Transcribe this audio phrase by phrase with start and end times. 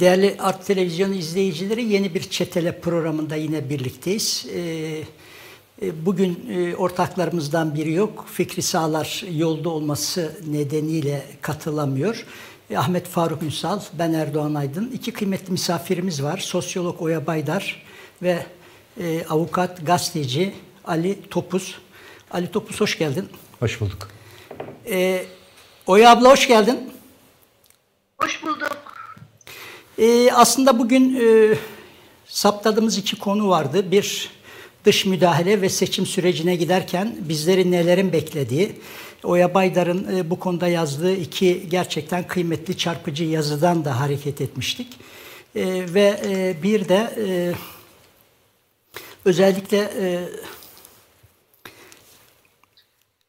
[0.00, 4.46] Değerli Art Televizyon izleyicileri yeni bir Çetele programında yine birlikteyiz.
[4.54, 4.60] Ee,
[5.82, 8.26] e, bugün e, ortaklarımızdan biri yok.
[8.32, 12.26] Fikri Sağlar yolda olması nedeniyle katılamıyor.
[12.70, 14.90] E, Ahmet Faruk Ünsal, ben Erdoğan Aydın.
[14.94, 16.38] İki kıymetli misafirimiz var.
[16.38, 17.82] Sosyolog Oya Baydar
[18.22, 18.46] ve
[19.28, 20.54] avukat, gazeteci
[20.84, 21.78] Ali Topuz.
[22.30, 23.28] Ali Topuz hoş geldin.
[23.60, 24.08] Hoş bulduk.
[25.86, 26.92] Oya abla hoş geldin.
[28.18, 28.97] Hoş bulduk.
[29.98, 31.54] Ee, aslında bugün e,
[32.26, 33.90] saptadığımız iki konu vardı.
[33.90, 34.30] Bir
[34.84, 38.72] dış müdahale ve seçim sürecine giderken bizleri nelerin beklediği.
[39.24, 44.86] Oya Baydar'ın e, bu konuda yazdığı iki gerçekten kıymetli çarpıcı yazıdan da hareket etmiştik.
[45.56, 47.52] E, ve e, bir de e,
[49.24, 50.28] özellikle e,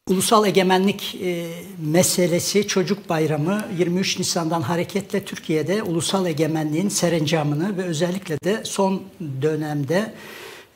[0.09, 1.47] Ulusal egemenlik e,
[1.79, 9.03] meselesi çocuk bayramı 23 Nisan'dan hareketle Türkiye'de ulusal egemenliğin serencamını ve özellikle de son
[9.41, 10.13] dönemde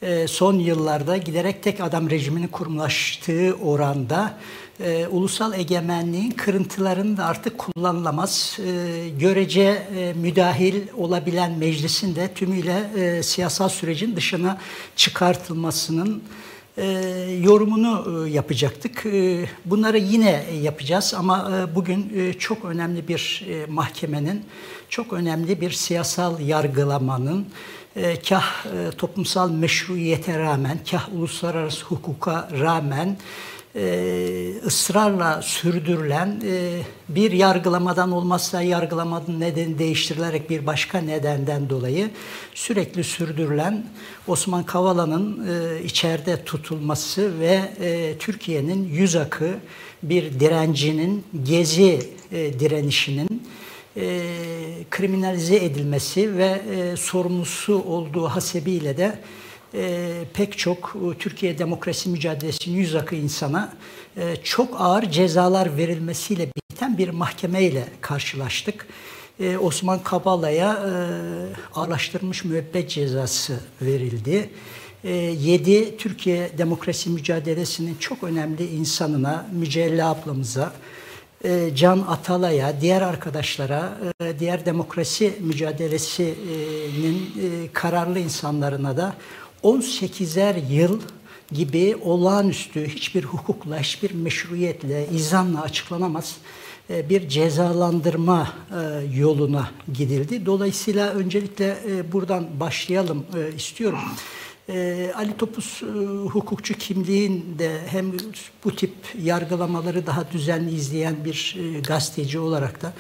[0.02, 4.38] e, son yıllarda giderek tek adam rejiminin kurumlaştığı oranda
[4.80, 8.60] e, ulusal egemenliğin kırıntılarını da artık kullanılamaz.
[8.60, 9.62] E, görece
[9.98, 14.58] e, müdahil olabilen meclisin de tümüyle e, siyasal sürecin dışına
[14.96, 16.24] çıkartılmasının
[16.78, 16.86] e,
[17.42, 19.06] yorumunu e, yapacaktık.
[19.06, 24.46] E, bunları yine yapacağız ama e, bugün e, çok önemli bir e, mahkemenin,
[24.90, 27.48] çok önemli bir siyasal yargılamanın,
[27.96, 33.18] e, kah e, toplumsal meşruiyete rağmen, kah uluslararası hukuka rağmen
[34.66, 42.10] ısrarla sürdürülen e, bir yargılamadan olmazsa yargılamanın nedeni değiştirilerek bir başka nedenden dolayı
[42.54, 43.86] sürekli sürdürülen
[44.28, 49.50] Osman Kavala'nın e, içeride tutulması ve e, Türkiye'nin yüz akı
[50.04, 52.00] bir direncinin, gezi
[52.32, 53.44] e, direnişinin
[53.98, 54.22] e,
[54.92, 59.20] kriminalize edilmesi ve e, sorumlusu olduğu hasebiyle de
[59.74, 63.74] e, pek çok e, Türkiye demokrasi mücadelesinin yüz akı insana
[64.18, 68.88] e, çok ağır cezalar verilmesiyle biten bir mahkemeyle karşılaştık.
[69.40, 70.92] E, Osman Kabala'ya e,
[71.76, 74.50] ağırlaştırılmış müebbet cezası verildi.
[75.04, 80.74] E, 7 Türkiye demokrasi mücadelesinin çok önemli insanına, Mücella ablamıza,
[81.44, 89.16] e, Can Atalay'a, diğer arkadaşlara, e, diğer demokrasi mücadelesinin e, kararlı insanlarına da
[89.64, 91.00] 18'er yıl
[91.52, 96.38] gibi olağanüstü hiçbir hukukla, hiçbir meşruiyetle, izanla açıklanamaz
[96.90, 100.46] e, bir cezalandırma e, yoluna gidildi.
[100.46, 103.26] Dolayısıyla öncelikle e, buradan başlayalım
[103.58, 104.00] istiyorum.
[105.16, 105.82] Ali Topuz
[106.32, 108.12] hukukçu kimliğinde hem
[108.64, 111.58] bu tip yargılamaları daha düzenli izleyen bir
[111.88, 112.94] gazeteci olarak da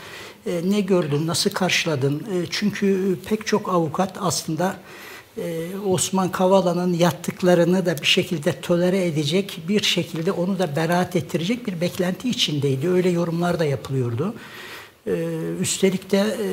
[0.63, 2.23] ne gördün, nasıl karşıladın?
[2.49, 4.75] Çünkü pek çok avukat aslında
[5.87, 11.81] Osman Kavala'nın yaptıklarını da bir şekilde tolere edecek, bir şekilde onu da beraat ettirecek bir
[11.81, 12.89] beklenti içindeydi.
[12.89, 14.33] Öyle yorumlar da yapılıyordu.
[15.07, 15.11] Ee,
[15.61, 16.47] üstelik de e,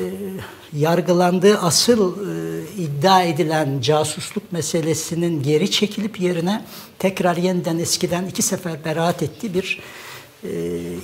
[0.79, 6.65] yargılandığı asıl e, iddia edilen casusluk meselesinin geri çekilip yerine
[6.99, 9.79] tekrar yeniden eskiden iki sefer beraat ettiği bir
[10.43, 10.49] e,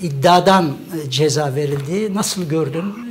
[0.02, 0.78] iddiadan
[1.10, 2.14] ceza verildi.
[2.14, 3.07] Nasıl gördün?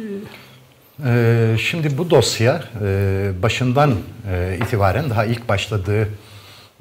[1.05, 3.95] Ee, şimdi bu dosya e, başından
[4.31, 6.09] e, itibaren daha ilk başladığı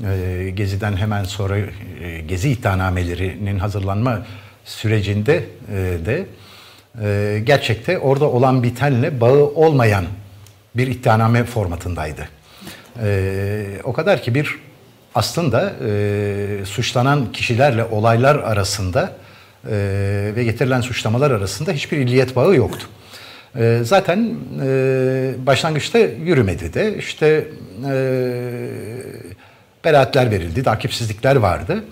[0.03, 1.57] e, Gezi'den hemen sonra
[2.27, 4.25] Gezi iddianamelerinin hazırlanma
[4.65, 5.45] sürecinde
[6.05, 6.25] de
[7.39, 10.05] gerçekte orada olan bitenle bağı olmayan
[10.75, 12.29] bir iddianame formatındaydı.
[13.83, 14.59] O kadar ki bir
[15.15, 15.73] aslında
[16.65, 19.13] suçlanan kişilerle olaylar arasında
[20.35, 22.87] ve getirilen suçlamalar arasında hiçbir illiyet bağı yoktu.
[23.59, 26.97] E, zaten e, başlangıçta yürümedi de.
[26.97, 27.47] İşte
[27.89, 27.95] e,
[29.85, 31.83] beraatler verildi, takipsizlikler vardı.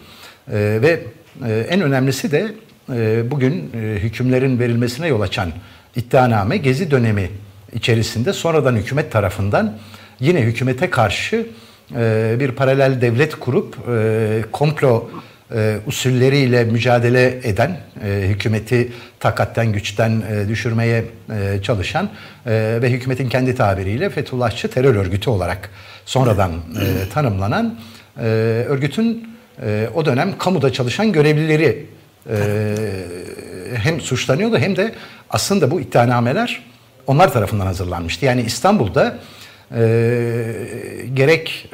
[0.51, 0.99] E, ve
[1.45, 2.51] e, en önemlisi de
[2.93, 5.51] e, bugün e, hükümlerin verilmesine yol açan
[5.95, 7.29] iddianame Gezi dönemi
[7.73, 9.77] içerisinde sonradan hükümet tarafından
[10.19, 11.47] yine hükümete karşı
[11.95, 15.09] e, bir paralel devlet kurup e, komplo
[15.53, 21.03] e, usulleriyle mücadele eden, e, hükümeti takatten güçten e, düşürmeye
[21.63, 22.09] çalışan
[22.81, 25.69] ve hükümetin kendi tabiriyle Fethullahçı terör örgütü olarak
[26.05, 26.51] sonradan
[27.13, 27.79] tanımlanan
[28.67, 29.29] örgütün
[29.95, 31.85] o dönem kamuda çalışan görevlileri
[33.75, 34.91] hem suçlanıyordu hem de
[35.29, 36.63] aslında bu iddianameler
[37.07, 38.25] onlar tarafından hazırlanmıştı.
[38.25, 39.17] Yani İstanbul'da
[39.75, 39.83] e,
[41.13, 41.69] gerek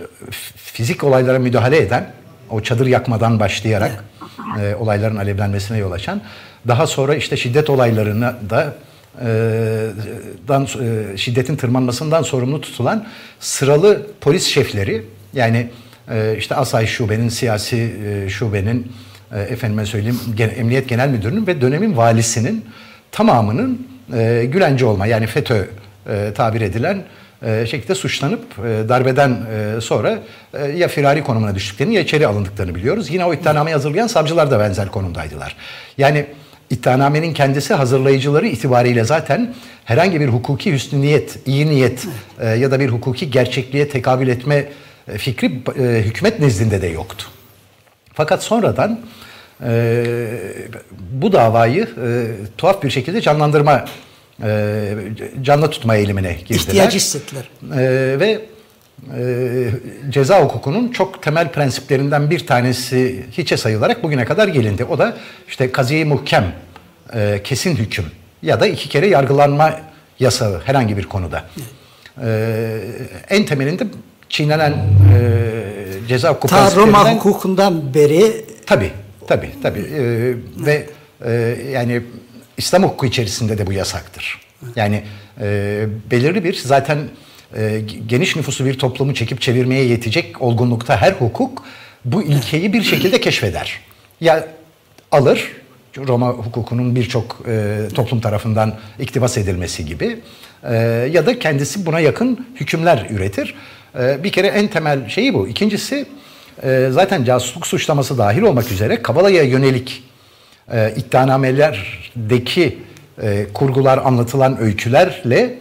[0.56, 2.14] fizik olaylara müdahale eden
[2.52, 4.04] o çadır yakmadan başlayarak
[4.62, 6.22] e, olayların alevlenmesine yol açan.
[6.68, 8.74] Daha sonra işte şiddet olaylarına da
[10.48, 13.08] dan e, şiddetin tırmanmasından sorumlu tutulan
[13.40, 15.70] sıralı polis şefleri yani
[16.12, 18.92] e, işte Asayiş Şube'nin, siyasi e, şubenin,
[19.32, 20.20] e, efendime söyleyeyim
[20.58, 22.66] Emniyet Genel Müdürü'nün ve dönemin valisinin
[23.12, 25.66] tamamının e, Gülenci olma yani FETÖ
[26.10, 27.04] e, tabir edilen e,
[27.42, 30.20] şekilde suçlanıp e, darbeden e, sonra
[30.54, 33.10] e, ya firari konumuna düştüklerini ya içeri alındıklarını biliyoruz.
[33.10, 35.56] Yine o iddianameyi hazırlayan savcılar da benzer konumdaydılar.
[35.98, 36.26] Yani
[36.70, 39.54] iddianamenin kendisi hazırlayıcıları itibariyle zaten
[39.86, 42.08] herhangi bir hukuki hüsnü niyet, iyi niyet
[42.40, 44.70] e, ya da bir hukuki gerçekliğe tekabül etme
[45.08, 47.26] e, fikri e, hükümet nezdinde de yoktu.
[48.14, 49.00] Fakat sonradan
[49.64, 50.04] e,
[51.12, 52.28] bu davayı e,
[52.58, 53.86] tuhaf bir şekilde canlandırma,
[54.44, 54.96] e,
[55.42, 56.60] canlı tutma eğilimine girdiler.
[56.60, 57.50] İhtiyacı hissettiler.
[57.74, 58.42] E, ve
[59.18, 59.70] e,
[60.10, 64.84] ceza hukukunun çok temel prensiplerinden bir tanesi hiçe sayılarak bugüne kadar gelindi.
[64.84, 66.46] O da işte kaziye muhkem,
[67.14, 68.06] e, kesin hüküm
[68.42, 69.80] ya da iki kere yargılanma
[70.20, 71.46] yasağı herhangi bir konuda.
[72.24, 72.80] E,
[73.30, 73.84] en temelinde
[74.30, 78.92] çiğnenen e, ceza hukuku Ta Roma hukukundan beri tabi
[79.28, 80.34] tabi tabi e,
[80.66, 80.90] ve
[81.26, 81.32] e,
[81.72, 82.02] yani
[82.60, 84.42] İslam hukuku içerisinde de bu yasaktır.
[84.76, 85.04] Yani
[85.42, 86.98] e, belirli bir zaten
[87.58, 91.64] e, geniş nüfusu bir toplumu çekip çevirmeye yetecek olgunlukta her hukuk
[92.06, 93.80] bu ilkeyi bir şekilde keşfeder.
[94.22, 94.48] Ya
[95.12, 95.52] alır
[95.98, 100.20] Roma hukukunun birçok e, toplum tarafından iktibas edilmesi gibi
[100.64, 100.76] e,
[101.12, 103.56] ya da kendisi buna yakın hükümler üretir.
[104.00, 105.48] E, bir kere en temel şeyi bu.
[105.48, 106.06] İkincisi
[106.64, 110.09] e, zaten casusluk suçlaması dahil olmak üzere Kabala'ya yönelik
[110.74, 112.78] e, iddianamelerdeki
[113.22, 115.60] e, kurgular, anlatılan öykülerle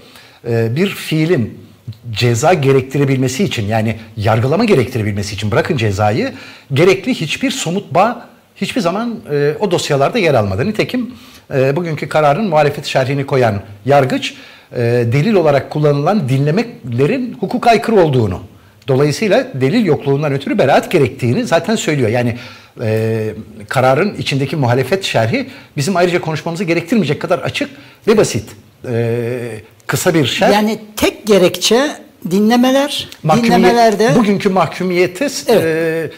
[0.48, 1.68] e, bir fiilin
[2.10, 6.32] ceza gerektirebilmesi için yani yargılama gerektirebilmesi için bırakın cezayı
[6.72, 10.66] gerekli hiçbir somut bağ hiçbir zaman e, o dosyalarda yer almadı.
[10.66, 11.14] Nitekim
[11.54, 14.34] e, bugünkü kararın muhalefet şerhini koyan yargıç
[14.72, 14.80] e,
[15.12, 18.40] delil olarak kullanılan dinlemelerin hukuka aykırı olduğunu
[18.88, 22.08] dolayısıyla delil yokluğundan ötürü beraat gerektiğini zaten söylüyor.
[22.08, 22.36] Yani
[22.82, 23.34] e,
[23.68, 27.70] kararın içindeki muhalefet şerhi bizim ayrıca konuşmamızı gerektirmeyecek kadar açık
[28.06, 28.50] ve basit.
[28.88, 30.52] E, kısa bir şerh.
[30.52, 31.90] Yani tek gerekçe
[32.30, 34.14] dinlemeler, dinlemelerde...
[34.14, 35.64] Bugünkü mahkumiyete evet.
[35.64, 36.10] e,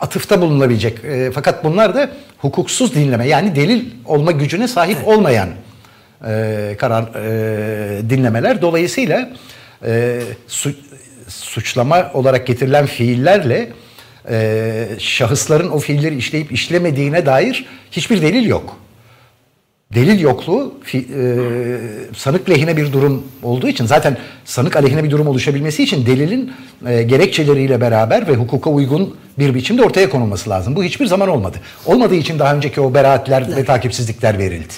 [0.00, 1.04] atıfta bulunabilecek.
[1.04, 5.08] E, fakat bunlar da hukuksuz dinleme yani delil olma gücüne sahip evet.
[5.08, 5.48] olmayan
[6.28, 8.62] e, karar e, dinlemeler.
[8.62, 9.30] Dolayısıyla
[9.84, 10.70] e, su,
[11.28, 13.72] suçlama olarak getirilen fiillerle
[14.30, 18.76] e, şahısların o fiilleri işleyip işlemediğine dair hiçbir delil yok
[19.94, 21.00] delil yokluğu e,
[22.16, 26.52] sanık lehine bir durum olduğu için zaten sanık aleyhine bir durum oluşabilmesi için delilin
[26.86, 30.76] e, gerekçeleriyle beraber ve hukuka uygun bir biçimde ortaya konulması lazım.
[30.76, 31.56] Bu hiçbir zaman olmadı.
[31.86, 33.56] Olmadığı için daha önceki o beraatler evet.
[33.56, 34.74] ve takipsizlikler verildi.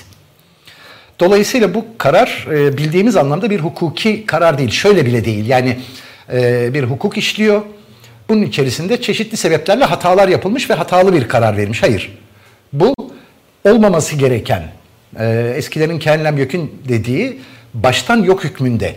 [1.21, 4.71] Dolayısıyla bu karar e, bildiğimiz anlamda bir hukuki karar değil.
[4.71, 5.47] Şöyle bile değil.
[5.47, 5.79] Yani
[6.33, 7.63] e, bir hukuk işliyor.
[8.29, 11.83] Bunun içerisinde çeşitli sebeplerle hatalar yapılmış ve hatalı bir karar verilmiş.
[11.83, 12.19] Hayır.
[12.73, 12.95] Bu
[13.65, 14.63] olmaması gereken
[15.19, 17.41] e, eskilerin kenlem yökün dediği
[17.75, 18.97] baştan yok hükmünde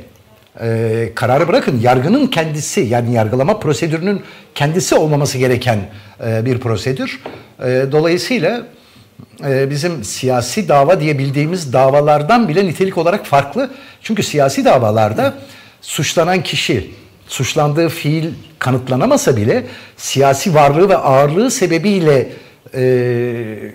[0.62, 4.22] e, kararı bırakın yargının kendisi yani yargılama prosedürünün
[4.56, 5.80] kendisi olmaması gereken
[6.26, 7.22] e, bir prosedür.
[7.60, 8.68] E, dolayısıyla
[9.46, 13.70] e, bizim siyasi dava diye bildiğimiz davalardan bile nitelik olarak farklı.
[14.02, 15.34] Çünkü siyasi davalarda
[15.82, 16.92] suçlanan kişi
[17.28, 19.66] suçlandığı fiil kanıtlanamasa bile
[19.98, 22.30] siyasi varlığı ve ağırlığı sebebiyle
[22.74, 23.74] e,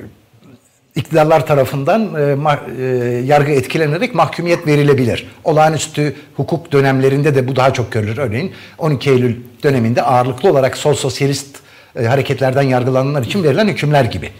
[0.94, 2.85] iktidarlar tarafından e, ma, e,
[3.25, 5.26] yargı etkilenerek mahkumiyet verilebilir.
[5.44, 8.18] Olağanüstü hukuk dönemlerinde de bu daha çok görülür.
[8.18, 11.56] Örneğin 12 Eylül döneminde ağırlıklı olarak sol sosyalist
[11.97, 14.30] e, hareketlerden yargılananlar için verilen hükümler gibi.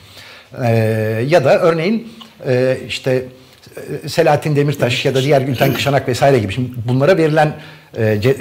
[0.64, 0.69] E,
[1.28, 2.12] ya da örneğin
[2.47, 3.25] e, işte
[4.07, 6.52] Selahattin Demirtaş ya da diğer Gülten Kışanak vesaire gibi.
[6.52, 7.54] Şimdi bunlara verilen
[7.97, 8.37] e, ce,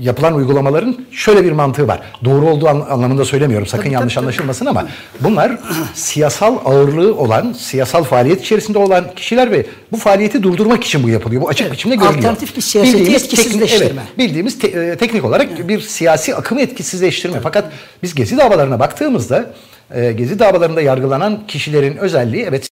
[0.00, 2.00] yapılan uygulamaların şöyle bir mantığı var.
[2.24, 3.66] Doğru olduğu anlamında söylemiyorum.
[3.66, 4.88] Sakın tabii, yanlış tabii, anlaşılmasın ama
[5.20, 5.58] bunlar
[5.94, 11.42] siyasal ağırlığı olan, siyasal faaliyet içerisinde olan kişiler ve bu faaliyeti durdurmak için bu yapılıyor.
[11.42, 12.18] Bu açık evet, biçimde görülüyor.
[12.18, 13.88] Alternatif bir siyaseti bildiğimiz etkisizleştirme.
[13.88, 15.68] Teknik, evet, bildiğimiz te, e, teknik olarak evet.
[15.68, 17.34] bir siyasi akımı etkisizleştirme.
[17.34, 17.42] Evet.
[17.42, 17.72] Fakat
[18.02, 19.54] biz Gezi davalarına baktığımızda
[19.94, 22.68] e, Gezi davalarında yargılanan kişilerin özelliği evet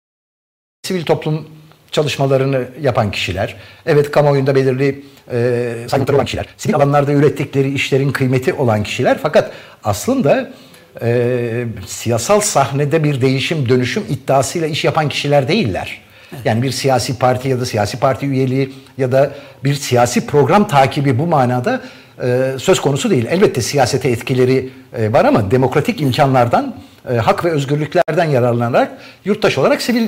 [0.84, 1.48] sivil toplum
[1.92, 3.56] çalışmalarını yapan kişiler,
[3.86, 9.52] evet kamuoyunda belirli e, saygınlıkları olan kişiler, sivil alanlarda ürettikleri işlerin kıymeti olan kişiler fakat
[9.84, 10.52] aslında
[11.02, 16.02] e, siyasal sahnede bir değişim, dönüşüm iddiasıyla iş yapan kişiler değiller.
[16.46, 19.32] Yani bir siyasi parti ya da siyasi parti üyeliği ya da
[19.64, 21.82] bir siyasi program takibi bu manada
[22.24, 23.26] e, söz konusu değil.
[23.30, 26.76] Elbette siyasete etkileri e, var ama demokratik imkanlardan,
[27.12, 28.92] e, hak ve özgürlüklerden yararlanarak
[29.26, 30.08] yurttaş olarak sivil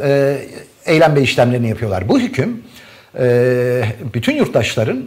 [0.00, 0.38] e,
[0.86, 2.08] eylem ve işlemlerini yapıyorlar.
[2.08, 2.62] Bu hüküm
[3.18, 3.84] e,
[4.14, 5.04] bütün yurttaşların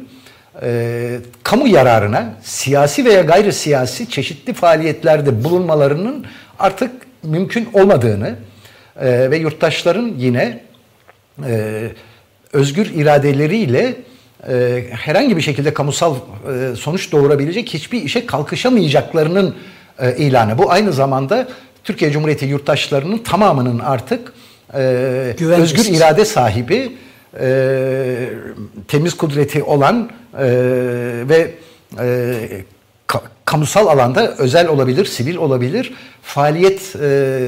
[0.62, 6.26] e, kamu yararına siyasi veya gayri siyasi çeşitli faaliyetlerde bulunmalarının
[6.60, 6.92] artık
[7.24, 8.36] mümkün olmadığını
[9.02, 10.66] e, ve yurttaşların yine
[12.54, 13.96] özgür iradeleriyle
[14.92, 16.16] herhangi bir şekilde kamusal
[16.78, 19.56] sonuç doğurabilecek hiçbir işe kalkışamayacaklarının
[20.18, 20.58] ilanı.
[20.58, 21.48] Bu aynı zamanda
[21.84, 24.34] Türkiye Cumhuriyeti yurttaşlarının tamamının artık
[24.74, 24.78] e,
[25.40, 26.92] özgür irade sahibi,
[27.40, 28.30] e,
[28.88, 30.46] temiz kudreti olan e,
[31.30, 31.52] ve
[32.00, 32.36] e,
[33.08, 37.42] ka, kamusal alanda özel olabilir, sivil olabilir faaliyet e,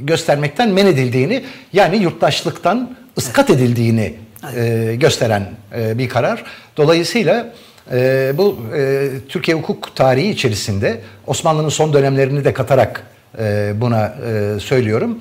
[0.00, 4.14] göstermekten men edildiğini yani yurttaşlıktan ıskat edildiğini
[4.56, 6.44] e, gösteren e, bir karar.
[6.76, 7.54] Dolayısıyla
[7.92, 13.06] e, bu e, Türkiye hukuk tarihi içerisinde Osmanlı'nın son dönemlerini de katarak
[13.38, 15.18] e, buna e, söylüyorum.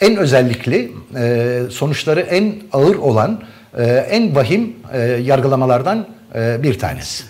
[0.00, 3.42] En özellikli e, sonuçları en ağır olan
[3.78, 7.24] e, en vahim e, yargılamalardan e, bir tanesi.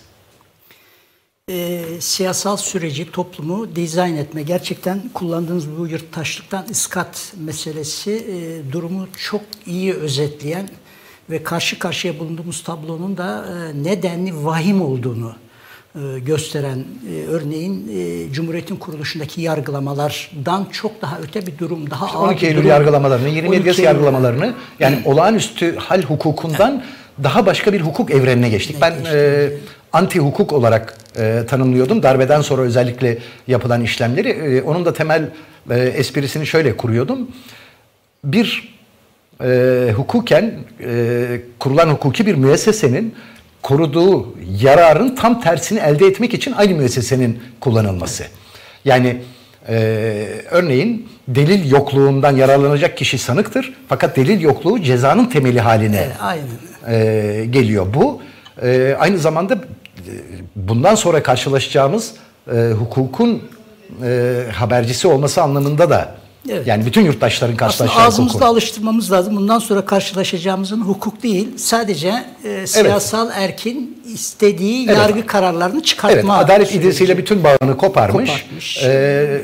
[1.51, 4.43] E, siyasal süreci, toplumu dizayn etme.
[4.43, 10.69] Gerçekten kullandığınız bu yurttaşlıktan iskat meselesi e, durumu çok iyi özetleyen
[11.31, 15.35] ve karşı karşıya bulunduğumuz tablonun da e, nedenli vahim olduğunu
[16.25, 17.91] gösteren e, örneğin
[18.33, 22.69] Cumhuriyet'in kuruluşundaki yargılamalardan çok daha öte bir durum, daha ağır 12 Eylül durum.
[22.69, 26.83] yargılamalarını, 27 Eylül yargılamalarını yani olağanüstü hal hukukundan
[27.23, 28.77] daha başka bir hukuk evrenine geçtik.
[28.81, 29.49] Ben e,
[29.93, 32.03] anti hukuk olarak e, tanımlıyordum.
[32.03, 34.29] Darbeden sonra özellikle yapılan işlemleri.
[34.29, 35.31] E, onun da temel
[35.71, 37.29] e, esprisini şöyle kuruyordum.
[38.25, 38.79] Bir
[39.45, 43.15] e, hukuken e, kurulan hukuki bir müessesenin
[43.63, 48.25] koruduğu yararın tam tersini elde etmek için aynı müessesenin kullanılması.
[48.85, 49.23] Yani
[49.69, 49.75] e,
[50.51, 53.75] örneğin delil yokluğundan yararlanacak kişi sanıktır.
[53.89, 56.45] Fakat delil yokluğu cezanın temeli haline evet, aynen.
[56.89, 57.87] E, geliyor.
[57.95, 58.23] Bu
[58.63, 59.59] e, aynı zamanda e,
[60.57, 62.15] bundan sonra karşılaşacağımız
[62.55, 63.43] e, hukukun
[64.05, 66.67] e, habercisi olması anlamında da Evet.
[66.67, 68.49] Yani bütün yurttaşların karşılaşacağı Aslında ağzımızda hukuk.
[68.49, 69.37] alıştırmamız lazım.
[69.37, 73.37] Bundan sonra karşılaşacağımızın hukuk değil, sadece e, siyasal evet.
[73.39, 74.97] erkin istediği evet.
[74.97, 76.37] yargı kararlarını çıkartma.
[76.37, 77.19] Evet, adalet süreci.
[77.19, 78.31] bütün bağını koparmış.
[78.31, 78.85] kopartmış.
[78.85, 79.43] Ee,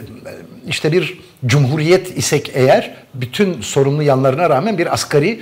[0.69, 5.41] işte bir cumhuriyet isek eğer bütün sorumlu yanlarına rağmen bir asgari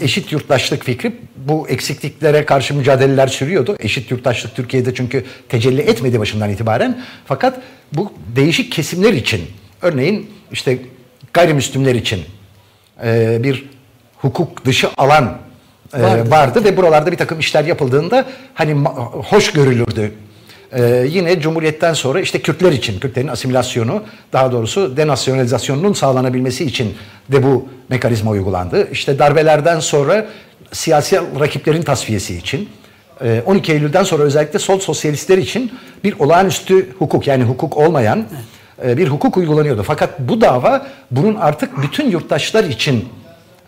[0.00, 3.76] eşit yurttaşlık fikri bu eksikliklere karşı mücadeleler sürüyordu.
[3.80, 7.02] Eşit yurttaşlık Türkiye'de çünkü tecelli etmedi başından itibaren.
[7.26, 7.60] Fakat
[7.92, 9.40] bu değişik kesimler için
[9.82, 10.78] örneğin işte
[11.32, 12.24] gayrimüslimler için
[13.04, 13.70] e, bir
[14.18, 15.38] hukuk dışı alan
[15.94, 18.74] e, vardı, vardı ve buralarda bir takım işler yapıldığında hani
[19.30, 20.12] hoş görülürdü.
[20.72, 24.02] Ee, yine Cumhuriyet'ten sonra işte Kürtler için, Kürtlerin asimilasyonu,
[24.32, 26.94] daha doğrusu denasyonalizasyonunun sağlanabilmesi için
[27.32, 28.88] de bu mekanizma uygulandı.
[28.92, 30.26] İşte darbelerden sonra
[30.72, 32.68] siyasi rakiplerin tasfiyesi için,
[33.46, 35.72] 12 Eylül'den sonra özellikle sol sosyalistler için
[36.04, 39.82] bir olağanüstü hukuk yani hukuk olmayan evet e, bir hukuk uygulanıyordu.
[39.82, 43.08] Fakat bu dava bunun artık bütün yurttaşlar için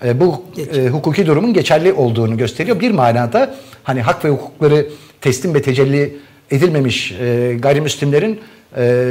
[0.04, 2.80] e, bu e, hukuki durumun geçerli olduğunu gösteriyor.
[2.80, 4.86] Bir manada hani hak ve hukukları
[5.20, 6.16] teslim ve tecelli
[6.50, 8.40] edilmemiş e, gayrimüslimlerin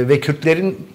[0.08, 0.86] ve Kürtlerin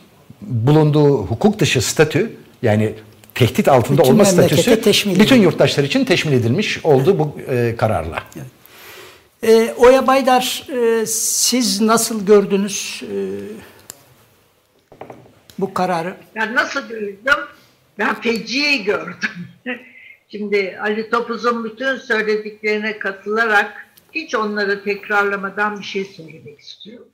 [0.42, 2.32] bulunduğu hukuk dışı statü
[2.62, 2.94] yani
[3.36, 4.82] tehdit altında bütün olma statüsü
[5.20, 7.20] bütün yurttaşlar için teşmil edilmiş oldu evet.
[7.20, 8.20] bu e, kararla.
[8.36, 8.48] Evet.
[9.44, 10.68] E, Oya Baydar
[11.02, 13.16] e, siz nasıl gördünüz e,
[15.60, 16.18] bu kararı?
[16.36, 17.48] Ben nasıl gördüm?
[18.00, 19.30] Ben feci gördüm.
[20.28, 27.08] Şimdi Ali Topuz'un bütün söylediklerine katılarak hiç onları tekrarlamadan bir şey söylemek istiyorum.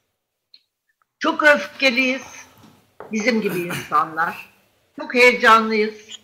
[1.20, 2.46] Çok öfkeliyiz.
[3.12, 4.50] Bizim gibi insanlar.
[5.00, 6.20] Çok heyecanlıyız.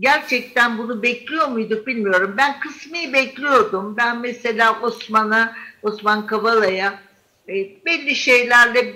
[0.00, 2.34] Gerçekten bunu bekliyor muyduk bilmiyorum.
[2.36, 3.96] Ben kısmi bekliyordum.
[3.96, 7.00] Ben mesela Osman'a, Osman Kavala'ya
[7.48, 7.54] e,
[7.84, 8.94] belli şeylerle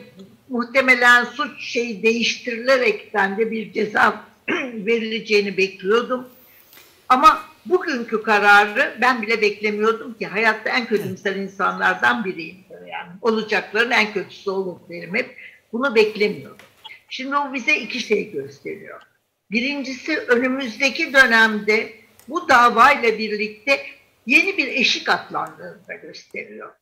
[0.51, 4.25] muhtemelen suç şeyi değiştirilerekten de bir ceza
[4.75, 6.29] verileceğini bekliyordum.
[7.09, 12.57] Ama bugünkü kararı ben bile beklemiyordum ki hayatta en kötümser insanlardan biriyim.
[12.71, 15.37] Yani olacakların en kötüsü olur derim hep.
[15.73, 16.67] Bunu beklemiyordum.
[17.09, 19.01] Şimdi o bize iki şey gösteriyor.
[19.51, 21.93] Birincisi önümüzdeki dönemde
[22.29, 23.87] bu davayla birlikte
[24.27, 26.73] yeni bir eşik atlandığını da gösteriyor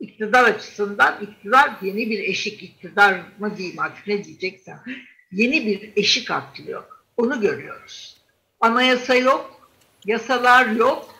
[0.00, 4.78] iktidar açısından iktidar yeni bir eşik iktidar mı diyeyim artık ne diyeceksen
[5.32, 6.84] yeni bir eşik atlıyor.
[7.16, 8.16] Onu görüyoruz.
[8.60, 9.70] Anayasa yok,
[10.04, 11.14] yasalar yok,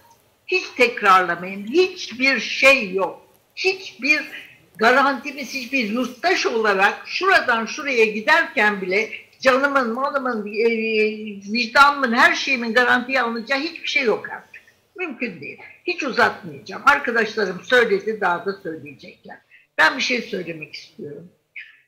[0.46, 3.26] hiç tekrarlamayın, hiçbir şey yok.
[3.56, 4.22] Hiçbir
[4.76, 10.68] garantimiz, hiçbir yurttaş olarak şuradan şuraya giderken bile canımın, malımın, e,
[11.52, 14.62] vicdanımın, her şeyimin garantiye alınacağı hiçbir şey yok artık.
[14.96, 15.58] Mümkün değil.
[15.84, 16.82] Hiç uzatmayacağım.
[16.86, 19.36] Arkadaşlarım söyledi, daha da söyleyecekler.
[19.78, 21.28] Ben bir şey söylemek istiyorum.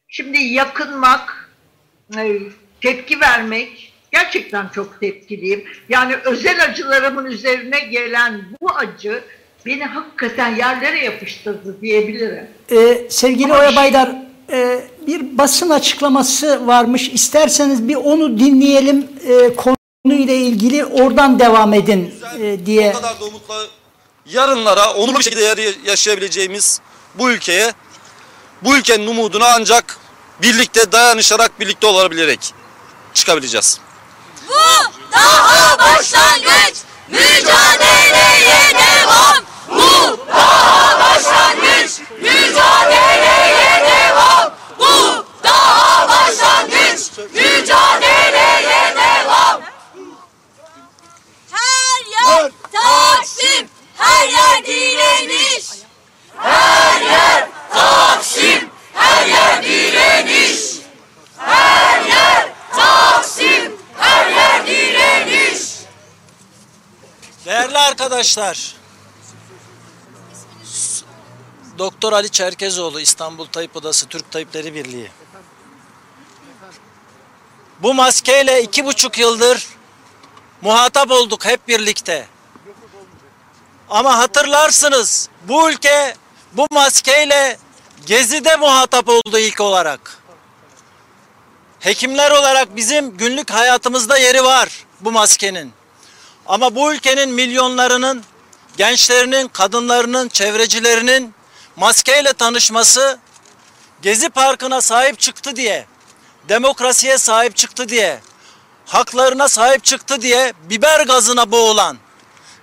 [0.09, 1.51] Şimdi yakınmak,
[2.17, 2.39] e,
[2.81, 5.65] tepki vermek, gerçekten çok tepkiliyim.
[5.89, 9.23] Yani özel acılarımın üzerine gelen bu acı
[9.67, 12.47] beni hakikaten yerlere yapıştırdı diyebilirim.
[12.71, 14.15] Ee, sevgili Oya Baydar,
[14.53, 17.09] e, bir basın açıklaması varmış.
[17.09, 19.07] İsterseniz bir onu dinleyelim.
[19.29, 22.91] E, konuyla ilgili oradan devam edin e, diye.
[22.91, 23.55] O kadar da umutla
[24.27, 26.81] yarınlara onurlu bir şekilde yaşayabileceğimiz
[27.15, 27.73] bu ülkeye
[28.63, 29.99] bu ülkenin umuduna ancak
[30.43, 32.55] birlikte dayanışarak birlikte olabilerek
[33.15, 33.81] çıkabileceğiz.
[34.49, 34.55] Bu
[35.13, 36.77] daha başlangıç.
[37.09, 39.37] Mücadeleye devam.
[39.69, 41.91] Bu daha başlangıç.
[42.21, 44.55] Mücadeleye devam.
[44.79, 47.01] Bu daha başlangıç.
[47.35, 49.61] Mücadeleye devam.
[51.53, 53.69] Her yer Taksim.
[53.99, 55.65] Her yer direniş.
[56.37, 58.71] Her yer Taksim.
[58.95, 60.61] Her yer direniş.
[61.39, 63.73] Her yer Taksim.
[63.99, 65.63] Her yer direniş.
[67.47, 68.77] Değerli arkadaşlar,
[71.79, 75.11] Doktor Ali Çerkezoğlu, İstanbul Tayyip Odası Türk Tayyipleri Birliği.
[77.83, 79.69] Bu maskeyle iki buçuk yıldır
[80.63, 82.29] muhatap olduk hep birlikte.
[83.89, 86.17] Ama hatırlarsınız bu ülke
[86.57, 87.59] bu maskeyle
[88.07, 90.19] Gezi'de muhatap oldu ilk olarak.
[91.81, 94.69] Hekimler olarak bizim günlük hayatımızda yeri var
[95.01, 95.73] bu maskenin.
[96.47, 98.25] Ama bu ülkenin milyonlarının,
[98.77, 101.35] gençlerinin, kadınlarının, çevrecilerinin
[101.77, 103.19] maskeyle tanışması
[104.03, 105.87] Gezi Parkı'na sahip çıktı diye,
[106.49, 108.21] demokrasiye sahip çıktı diye,
[108.87, 111.99] haklarına sahip çıktı diye biber gazına boğulan,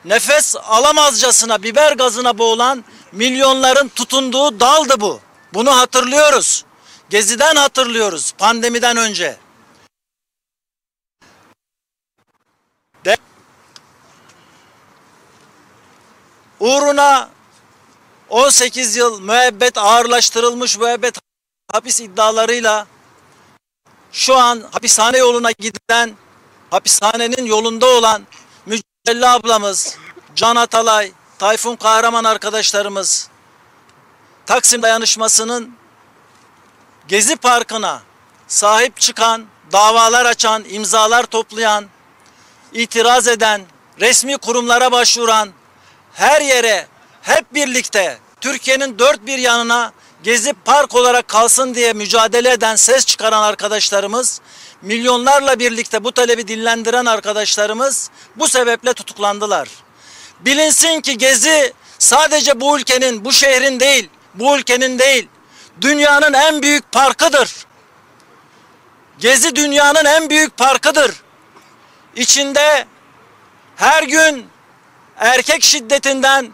[0.06, 5.19] nefes alamazcasına biber gazına boğulan milyonların tutunduğu daldı bu.
[5.54, 6.65] Bunu hatırlıyoruz.
[7.10, 9.38] Geziden hatırlıyoruz pandemiden önce.
[13.06, 13.17] De
[16.60, 17.30] uğruna
[18.30, 21.17] 18 yıl müebbet ağırlaştırılmış müebbet
[21.71, 22.88] hapis iddialarıyla
[24.12, 26.15] şu an hapishane yoluna giden
[26.71, 28.28] hapishanenin yolunda olan
[28.65, 29.97] Mücella ablamız,
[30.36, 31.12] Can Atalay,
[31.44, 33.28] Tayfun Kahraman arkadaşlarımız
[34.46, 35.76] Taksim dayanışmasının
[37.08, 38.02] Gezi Parkı'na
[38.48, 41.86] sahip çıkan, davalar açan, imzalar toplayan,
[42.74, 43.62] itiraz eden,
[44.00, 45.50] resmi kurumlara başvuran,
[46.14, 46.88] her yere
[47.22, 49.92] hep birlikte Türkiye'nin dört bir yanına
[50.24, 54.42] Gezi Park olarak kalsın diye mücadele eden, ses çıkaran arkadaşlarımız,
[54.82, 59.83] milyonlarla birlikte bu talebi dillendiren arkadaşlarımız bu sebeple tutuklandılar.
[60.46, 65.28] Bilinsin ki Gezi sadece bu ülkenin, bu şehrin değil, bu ülkenin değil,
[65.82, 67.66] dünyanın en büyük parkıdır.
[69.20, 71.12] Gezi dünyanın en büyük parkıdır.
[72.16, 72.88] İçinde
[73.76, 74.48] her gün
[75.18, 76.54] erkek şiddetinden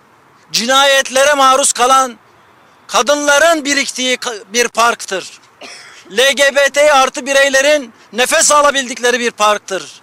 [0.52, 2.18] cinayetlere maruz kalan
[2.88, 4.18] kadınların biriktiği
[4.54, 5.40] bir parktır.
[6.12, 10.02] LGBT artı bireylerin nefes alabildikleri bir parktır.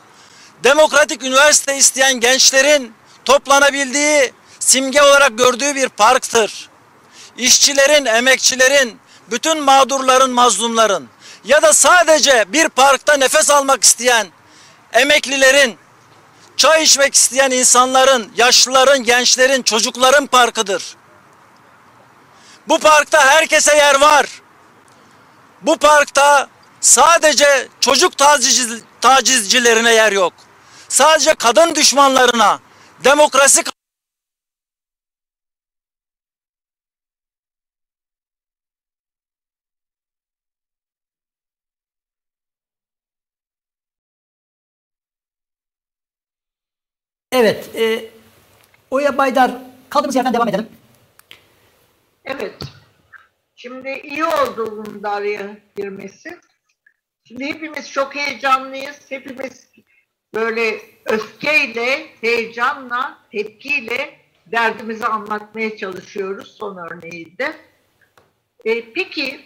[0.65, 2.95] Demokratik üniversite isteyen gençlerin
[3.27, 6.69] toplanabildiği, simge olarak gördüğü bir parktır.
[7.37, 8.99] İşçilerin, emekçilerin,
[9.31, 11.09] bütün mağdurların, mazlumların
[11.45, 14.27] ya da sadece bir parkta nefes almak isteyen
[14.93, 15.79] emeklilerin,
[16.57, 20.97] çay içmek isteyen insanların, yaşlıların, gençlerin, çocukların parkıdır.
[22.69, 24.27] Bu parkta herkese yer var.
[25.63, 26.49] Bu parkta
[26.81, 28.69] sadece çocuk taciz,
[29.01, 30.33] tacizcilerine yer yok.
[30.89, 32.61] Sadece kadın düşmanlarına,
[33.05, 33.63] demokrasi
[47.33, 48.11] Evet, e,
[48.91, 49.51] Oya Baydar
[49.91, 50.69] kaldığımız yerden devam edelim.
[52.25, 52.55] Evet.
[53.57, 56.39] Şimdi iyi oldu bunun da araya girmesi.
[57.25, 58.97] Şimdi hepimiz çok heyecanlıyız.
[59.09, 59.69] Hepimiz
[60.37, 66.57] böyle öfkeyle, heyecanla, tepkiyle derdimizi anlatmaya çalışıyoruz.
[66.59, 67.57] Son örneği de.
[68.65, 69.41] E, peki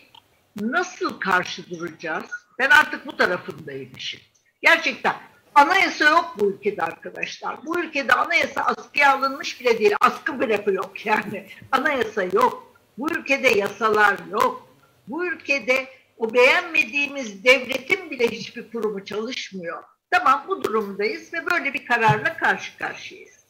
[0.60, 2.24] nasıl karşı duracağız?
[2.58, 4.20] Ben artık bu tarafındayım işin.
[4.62, 5.14] Gerçekten
[5.54, 7.66] anayasa yok bu ülkede arkadaşlar.
[7.66, 9.94] Bu ülkede anayasa askıya alınmış bile değil.
[10.00, 11.46] Askı bile yok yani.
[11.72, 12.74] Anayasa yok.
[12.98, 14.68] Bu ülkede yasalar yok.
[15.08, 19.82] Bu ülkede o beğenmediğimiz devletin bile hiçbir kurumu çalışmıyor.
[20.10, 23.40] Tamam bu durumdayız ve böyle bir kararla karşı karşıyayız.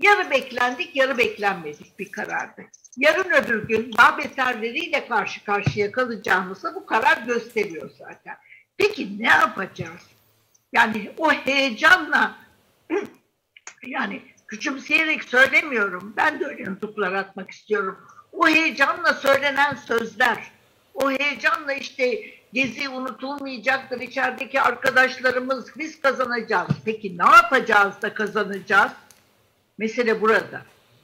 [0.00, 2.62] Yarı beklendik, yarı beklenmedik bir karardı.
[2.96, 8.36] Yarın öbür gün daha beterleriyle karşı karşıya kalacağımızı bu karar gösteriyor zaten.
[8.76, 10.06] Peki ne yapacağız?
[10.72, 12.36] Yani o heyecanla
[13.86, 16.14] yani küçümseyerek söylemiyorum.
[16.16, 17.98] Ben de öyle nutuklar atmak istiyorum.
[18.32, 20.50] O heyecanla söylenen sözler,
[20.94, 26.70] o heyecanla işte gezi unutulmayacaktır, içerideki arkadaşlarımız biz kazanacağız.
[26.84, 28.92] Peki ne yapacağız da kazanacağız?
[29.78, 30.62] Mesele burada.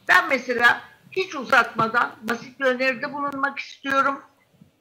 [0.08, 0.80] Ben mesela
[1.10, 4.22] hiç uzatmadan basit bir öneride bulunmak istiyorum.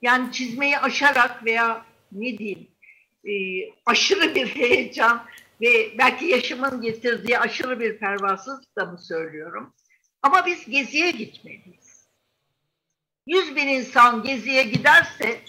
[0.01, 2.67] Yani çizmeyi aşarak veya ne diyeyim
[3.25, 3.33] e,
[3.85, 5.25] aşırı bir heyecan
[5.61, 9.73] ve belki yaşımın getirdiği aşırı bir pervasızlıkla mı söylüyorum?
[10.21, 12.07] Ama biz geziye gitmeliyiz.
[13.27, 15.39] Yüz bin insan geziye giderse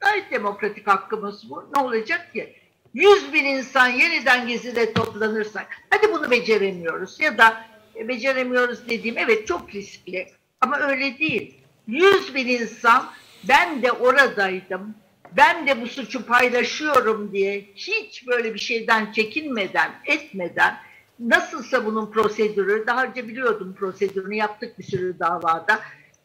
[0.00, 1.64] gayet demokratik hakkımız bu.
[1.76, 2.56] Ne olacak ki?
[2.94, 7.64] Yüz bin insan yeniden gezide toplanırsak, hadi bunu beceremiyoruz ya da
[7.96, 10.26] e, beceremiyoruz dediğim evet çok riskli
[10.60, 11.54] ama öyle değil.
[11.86, 13.06] Yüz bin insan
[13.48, 14.94] ben de oradaydım,
[15.36, 20.76] ben de bu suçu paylaşıyorum diye hiç böyle bir şeyden çekinmeden, etmeden
[21.20, 25.80] nasılsa bunun prosedürü, daha önce biliyordum prosedürünü yaptık bir sürü davada.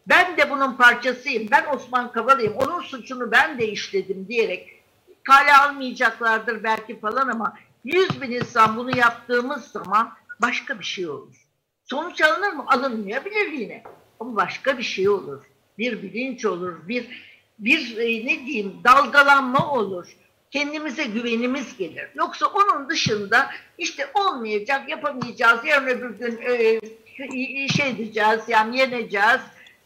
[0.07, 4.81] Ben de bunun parçasıyım, ben Osman Kavala'yım, onun suçunu ben de işledim diyerek
[5.23, 11.47] kale almayacaklardır belki falan ama yüz bin insan bunu yaptığımız zaman başka bir şey olur.
[11.83, 12.65] Sonuç alınır mı?
[12.67, 13.83] Alınmayabilir yine.
[14.19, 15.43] Ama başka bir şey olur.
[15.77, 20.15] Bir bilinç olur, bir bir e, ne diyeyim dalgalanma olur.
[20.51, 22.09] Kendimize güvenimiz gelir.
[22.15, 29.41] Yoksa onun dışında işte olmayacak, yapamayacağız, yarın öbür gün e, şey diyeceğiz, yani yeneceğiz,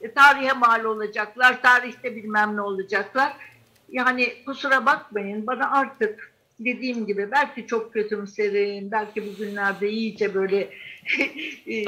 [0.05, 3.33] e, tarihe mal olacaklar, tarihte bilmem ne olacaklar.
[3.89, 10.69] Yani kusura bakmayın bana artık dediğim gibi belki çok kötümserim, belki bugünlerde iyice böyle
[11.67, 11.83] e,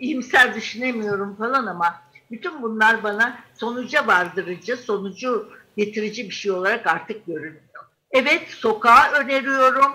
[0.00, 7.26] iyimser düşünemiyorum falan ama bütün bunlar bana sonuca vardırıcı, sonucu getirici bir şey olarak artık
[7.26, 7.84] görünüyor.
[8.10, 9.92] Evet sokağa öneriyorum.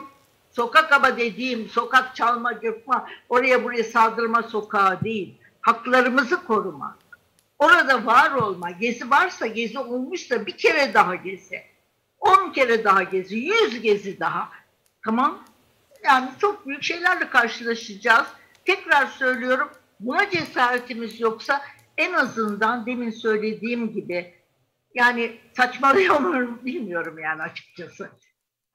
[0.52, 5.38] Sokak ama dediğim sokak çalma, gökma, oraya buraya saldırma sokağı değil.
[5.62, 6.98] Haklarımızı koruma.
[7.64, 8.72] Orada var olma.
[8.72, 11.62] Gezi varsa, gezi olmuşsa bir kere daha gezi.
[12.20, 14.50] On kere daha gezi, yüz gezi daha.
[15.06, 15.44] Tamam.
[16.04, 18.28] Yani çok büyük şeylerle karşılaşacağız.
[18.66, 21.62] Tekrar söylüyorum buna cesaretimiz yoksa
[21.98, 24.34] en azından demin söylediğim gibi
[24.96, 28.10] yani saçmalıyor muyum bilmiyorum yani açıkçası.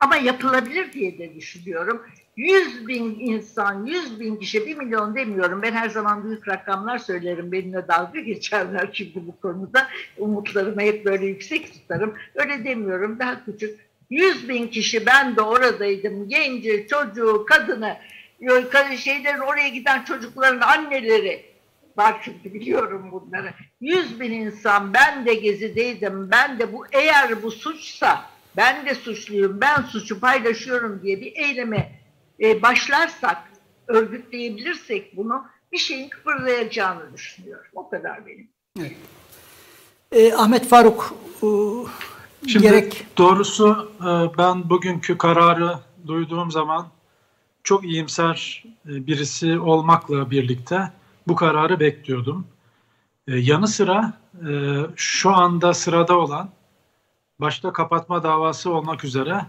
[0.01, 2.07] Ama yapılabilir diye de düşünüyorum.
[2.39, 5.63] 100 bin insan, 100 bin kişi, 1 milyon demiyorum.
[5.63, 7.53] Ben her zaman büyük rakamlar söylerim.
[7.53, 9.89] Benimle dalga geçerler çünkü bu konuda.
[10.19, 12.15] Umutlarımı hep böyle yüksek tutarım.
[12.35, 13.81] Öyle demiyorum, daha küçük.
[14.11, 16.29] 100 bin kişi ben de oradaydım.
[16.29, 17.97] Genci, çocuğu, kadını,
[18.97, 21.45] şeylerin oraya giden çocukların anneleri.
[21.97, 23.51] Bak şimdi biliyorum bunları.
[23.81, 26.31] 100 bin insan ben de gezideydim.
[26.31, 28.25] Ben de bu eğer bu suçsa
[28.57, 31.98] ben de suçluyum, ben suçu paylaşıyorum diye bir eyleme
[32.41, 33.53] e, başlarsak,
[33.87, 37.71] örgütleyebilirsek bunu bir şeyin kıpırdayacağını düşünüyorum.
[37.75, 38.49] O kadar benim.
[38.81, 38.97] Evet.
[40.13, 41.49] E, Ahmet Faruk e,
[42.49, 43.07] Şimdi gerek...
[43.19, 46.89] doğrusu e, ben bugünkü kararı duyduğum zaman
[47.65, 50.93] çok iyimser e, birisi olmakla birlikte
[51.29, 52.47] bu kararı bekliyordum.
[53.29, 54.13] E, yanı sıra
[54.49, 54.51] e,
[54.97, 56.51] şu anda sırada olan
[57.41, 59.47] başta kapatma davası olmak üzere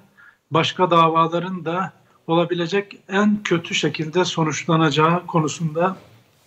[0.51, 1.93] başka davaların da
[2.29, 5.97] olabilecek en kötü şekilde sonuçlanacağı konusunda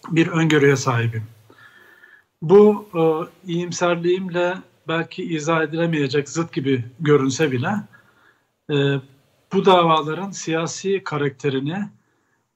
[0.09, 1.25] bir öngörüye sahibim.
[2.42, 3.01] Bu e,
[3.53, 4.55] iyimserliğimle
[4.88, 7.68] belki izah edilemeyecek zıt gibi görünse bile
[8.71, 8.75] e,
[9.53, 11.88] bu davaların siyasi karakterini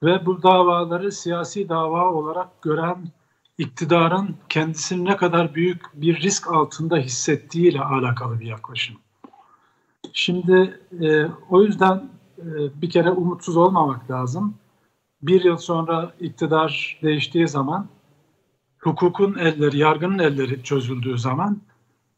[0.02, 3.08] ve bu davaları siyasi dava olarak gören
[3.58, 8.96] iktidarın kendisini ne kadar büyük bir risk altında hissettiğiyle alakalı bir yaklaşım.
[10.12, 12.15] Şimdi e, o yüzden
[12.82, 14.54] bir kere umutsuz olmamak lazım.
[15.22, 17.86] Bir yıl sonra iktidar değiştiği zaman,
[18.78, 21.60] hukukun elleri, yargının elleri çözüldüğü zaman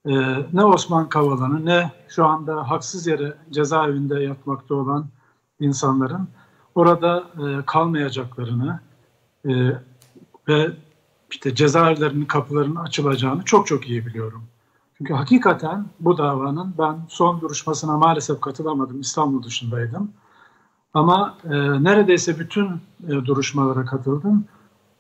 [0.07, 0.13] e,
[0.53, 5.07] ne Osman Kavala'nın ne şu anda haksız yere cezaevinde yatmakta olan
[5.61, 6.29] insanların
[6.75, 8.81] orada e, kalmayacaklarını
[9.45, 9.51] e,
[10.49, 10.71] ve
[11.31, 14.43] işte cezaevlerinin kapılarının açılacağını çok çok iyi biliyorum.
[14.99, 19.01] Çünkü hakikaten bu davanın ben son duruşmasına maalesef katılamadım.
[19.01, 20.13] İstanbul dışındaydım.
[20.95, 21.51] Ama e,
[21.85, 22.67] neredeyse bütün
[23.07, 24.45] e, duruşmalara katıldım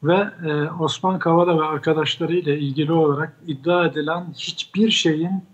[0.03, 5.45] ve e, Osman Kavala ve arkadaşlarıyla ilgili olarak iddia edilen hiçbir şeyin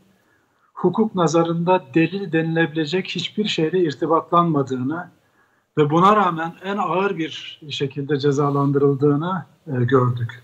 [0.75, 5.11] hukuk nazarında delil denilebilecek hiçbir şeyle irtibatlanmadığını
[5.79, 10.43] ve buna rağmen en ağır bir şekilde cezalandırıldığını e, gördük.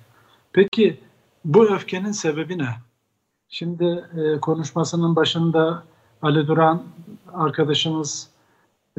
[0.52, 1.00] Peki
[1.44, 2.89] bu öfkenin sebebi ne?
[3.52, 5.82] Şimdi e, konuşmasının başında
[6.22, 6.82] Ali Duran
[7.32, 8.30] arkadaşımız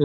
[0.00, 0.04] e,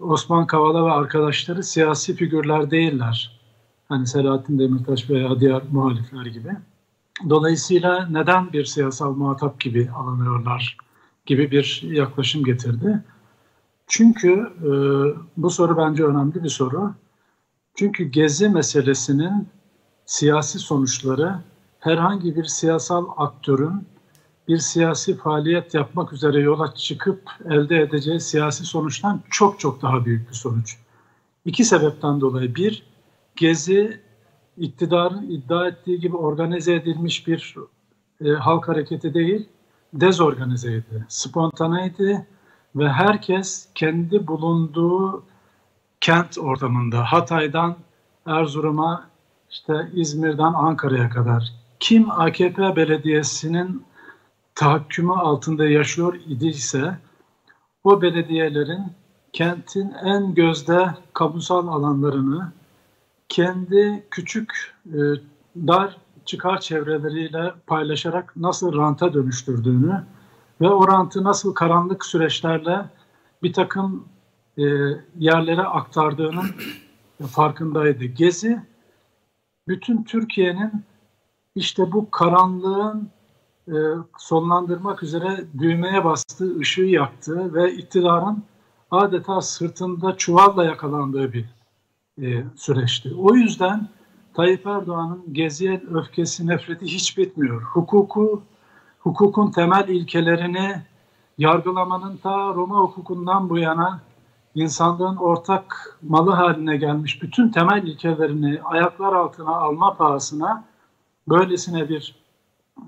[0.00, 3.40] Osman Kavala ve arkadaşları siyasi figürler değiller.
[3.88, 6.52] Hani Selahattin Demirtaş veya diğer muhalifler gibi.
[7.28, 10.76] Dolayısıyla neden bir siyasal muhatap gibi alınıyorlar
[11.26, 13.04] gibi bir yaklaşım getirdi.
[13.86, 14.32] Çünkü
[14.62, 14.70] e,
[15.36, 16.94] bu soru bence önemli bir soru.
[17.74, 19.48] Çünkü gezi meselesinin
[20.06, 21.34] siyasi sonuçları
[21.80, 23.86] herhangi bir siyasal aktörün
[24.48, 30.28] bir siyasi faaliyet yapmak üzere yola çıkıp elde edeceği siyasi sonuçtan çok çok daha büyük
[30.28, 30.76] bir sonuç.
[31.44, 32.54] İki sebepten dolayı.
[32.54, 32.88] Bir,
[33.36, 34.00] Gezi
[34.56, 37.54] iktidarın iddia ettiği gibi organize edilmiş bir
[38.24, 39.48] e, halk hareketi değil,
[39.92, 42.26] dezorganizeydi, spontaneydi
[42.76, 45.24] ve herkes kendi bulunduğu
[46.00, 47.76] kent ortamında, Hatay'dan
[48.26, 49.08] Erzurum'a,
[49.50, 53.84] işte İzmir'den Ankara'ya kadar kim AKP belediyesinin
[54.54, 56.98] tahakkümü altında yaşıyor idiyse
[57.84, 58.92] o belediyelerin
[59.32, 62.52] kentin en gözde kamusal alanlarını
[63.28, 64.98] kendi küçük e,
[65.56, 70.04] dar çıkar çevreleriyle paylaşarak nasıl ranta dönüştürdüğünü
[70.60, 72.84] ve o rantı nasıl karanlık süreçlerle
[73.42, 74.08] bir takım
[74.58, 74.64] e,
[75.18, 76.46] yerlere aktardığının
[77.30, 78.04] farkındaydı.
[78.04, 78.62] Gezi
[79.68, 80.72] bütün Türkiye'nin
[81.58, 83.10] işte bu karanlığın
[83.68, 83.74] e,
[84.18, 88.42] sonlandırmak üzere düğmeye bastığı, ışığı yaktı ve iktidarın
[88.90, 91.44] adeta sırtında çuvalla yakalandığı bir
[92.22, 93.14] e, süreçti.
[93.18, 93.88] O yüzden
[94.34, 97.62] Tayyip Erdoğan'ın geziye öfkesi, nefreti hiç bitmiyor.
[97.62, 98.42] Hukuku,
[98.98, 100.82] hukukun temel ilkelerini
[101.38, 104.00] yargılamanın ta Roma hukukundan bu yana
[104.54, 110.64] insanlığın ortak malı haline gelmiş bütün temel ilkelerini ayaklar altına alma pahasına
[111.30, 112.14] böylesine bir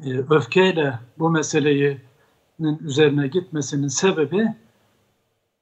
[0.05, 2.01] e, öfkeyle bu meseleyi
[2.81, 4.55] üzerine gitmesinin sebebi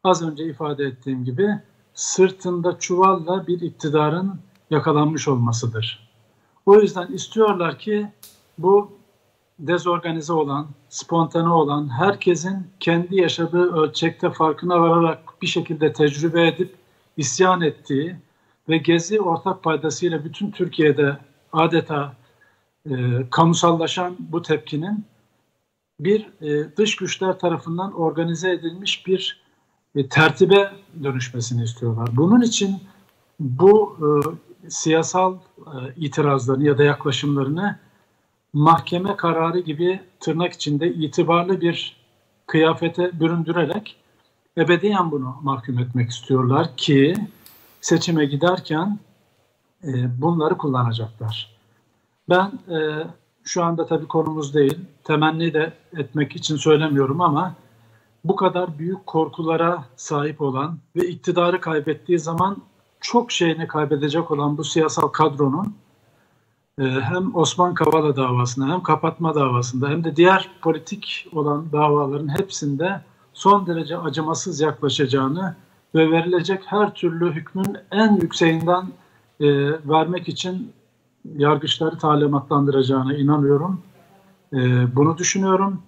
[0.04, 1.60] az önce ifade ettiğim gibi
[1.94, 6.08] sırtında çuvalla bir iktidarın yakalanmış olmasıdır.
[6.66, 8.08] O yüzden istiyorlar ki
[8.58, 8.98] bu
[9.58, 16.74] dezorganize olan, spontane olan, herkesin kendi yaşadığı ölçekte farkına vararak bir şekilde tecrübe edip
[17.16, 18.16] isyan ettiği
[18.68, 21.16] ve Gezi ortak paydasıyla bütün Türkiye'de
[21.52, 22.12] adeta
[22.86, 22.94] e,
[23.30, 25.04] kamusallaşan bu tepkinin
[26.00, 29.42] bir e, dış güçler tarafından organize edilmiş bir
[29.94, 32.08] e, tertibe dönüşmesini istiyorlar.
[32.12, 32.80] Bunun için
[33.40, 34.06] bu e,
[34.70, 37.78] siyasal e, itirazlarını ya da yaklaşımlarını
[38.52, 41.96] mahkeme kararı gibi tırnak içinde itibarlı bir
[42.46, 43.96] kıyafete büründürerek
[44.58, 47.14] ebediyen bunu mahkum etmek istiyorlar ki
[47.80, 48.98] seçime giderken
[49.84, 51.57] e, bunları kullanacaklar.
[52.30, 53.06] Ben e,
[53.44, 57.54] şu anda tabii konumuz değil, temenni de etmek için söylemiyorum ama
[58.24, 62.56] bu kadar büyük korkulara sahip olan ve iktidarı kaybettiği zaman
[63.00, 65.74] çok şeyini kaybedecek olan bu siyasal kadronun
[66.78, 73.00] e, hem Osman Kavala davasında hem kapatma davasında hem de diğer politik olan davaların hepsinde
[73.32, 75.56] son derece acımasız yaklaşacağını
[75.94, 78.86] ve verilecek her türlü hükmün en yükseğinden
[79.40, 79.46] e,
[79.88, 80.72] vermek için
[81.36, 83.80] yargıçları talimatlandıracağına inanıyorum.
[84.52, 84.56] E,
[84.96, 85.82] bunu düşünüyorum.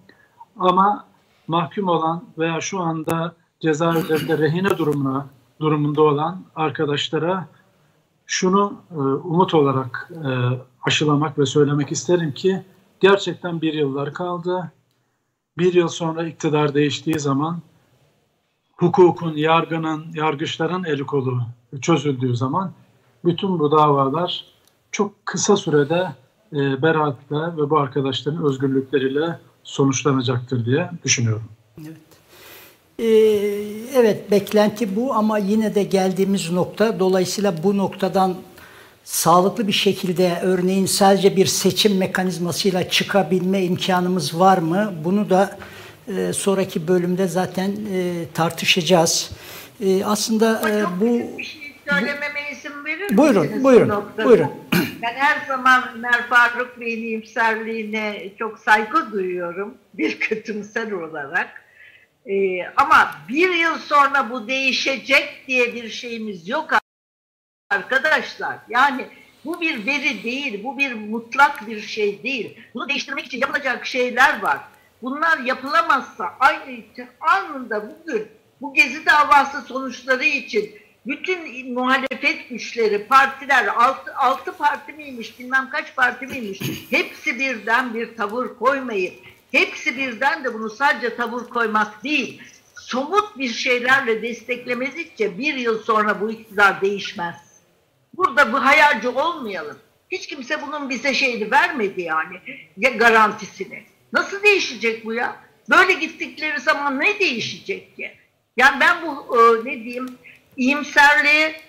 [0.59, 1.05] Ama
[1.49, 5.27] mahkum olan veya şu anda cezaevlerinde rehine durumuna
[5.61, 7.49] durumunda olan arkadaşlara
[8.27, 10.31] şunu e, umut olarak e,
[10.83, 12.63] aşılamak ve söylemek isterim ki
[13.01, 14.73] gerçekten bir yıllar kaldı.
[15.59, 17.59] Bir yıl sonra iktidar değiştiği zaman
[18.77, 21.43] hukukun, yargının, yargıçların eli kolu
[21.81, 22.73] çözüldüğü zaman
[23.25, 24.45] bütün bu davalar
[24.93, 26.09] çok kısa sürede
[26.53, 31.45] e, beraatle ve bu arkadaşların özgürlükleriyle sonuçlanacaktır diye düşünüyorum.
[31.87, 31.97] Evet.
[32.99, 33.05] Ee,
[33.95, 38.35] evet beklenti bu ama yine de geldiğimiz nokta dolayısıyla bu noktadan
[39.05, 44.93] sağlıklı bir şekilde örneğin sadece bir seçim mekanizmasıyla çıkabilme imkanımız var mı?
[45.05, 45.59] Bunu da
[46.17, 49.31] e, sonraki bölümde zaten e, tartışacağız.
[49.81, 51.39] E, aslında e, bu...
[51.39, 53.65] Bir şey söylememe izin verir buyurun?
[53.65, 54.51] Buyurun, buyurun.
[55.03, 61.65] Ben her zaman Ömer Faruk Bey'in iyimserliğine çok saygı duyuyorum bir kötümser olarak.
[62.27, 66.71] Ee, ama bir yıl sonra bu değişecek diye bir şeyimiz yok
[67.71, 68.59] arkadaşlar.
[68.69, 69.07] Yani
[69.45, 72.59] bu bir veri değil, bu bir mutlak bir şey değil.
[72.75, 74.59] Bunu değiştirmek için yapılacak şeyler var.
[75.03, 76.85] Bunlar yapılamazsa aynı
[77.21, 78.29] anında bugün
[78.61, 80.75] bu gezi davası sonuçları için
[81.07, 86.61] bütün muhalefet güçleri, partiler, altı, altı parti miymiş, bilmem kaç parti miymiş,
[86.91, 89.15] hepsi birden bir tavır koymayıp,
[89.53, 92.43] hepsi birden de bunu sadece tavır koymak değil,
[92.75, 97.37] somut bir şeylerle desteklemedikçe bir yıl sonra bu iktidar değişmez.
[98.17, 99.79] Burada bu hayalci olmayalım.
[100.11, 102.41] Hiç kimse bunun bize şeyini vermedi yani,
[102.77, 103.83] ya garantisini.
[104.13, 105.37] Nasıl değişecek bu ya?
[105.71, 108.13] Böyle gittikleri zaman ne değişecek ki?
[108.57, 110.19] Yani ben bu e, ne diyeyim
[110.57, 111.61] iyimserliğe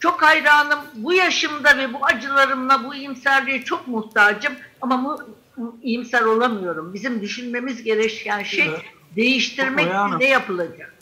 [0.00, 0.78] çok hayranım.
[0.94, 4.52] Bu yaşımda ve bu acılarımla bu iyimserliğe çok muhtacım.
[4.80, 5.04] Ama
[5.56, 6.94] bu iyimser olamıyorum.
[6.94, 8.82] Bizim düşünmemiz gereken şey evet.
[9.16, 9.86] değiştirmek
[10.18, 10.94] ne yapılacak?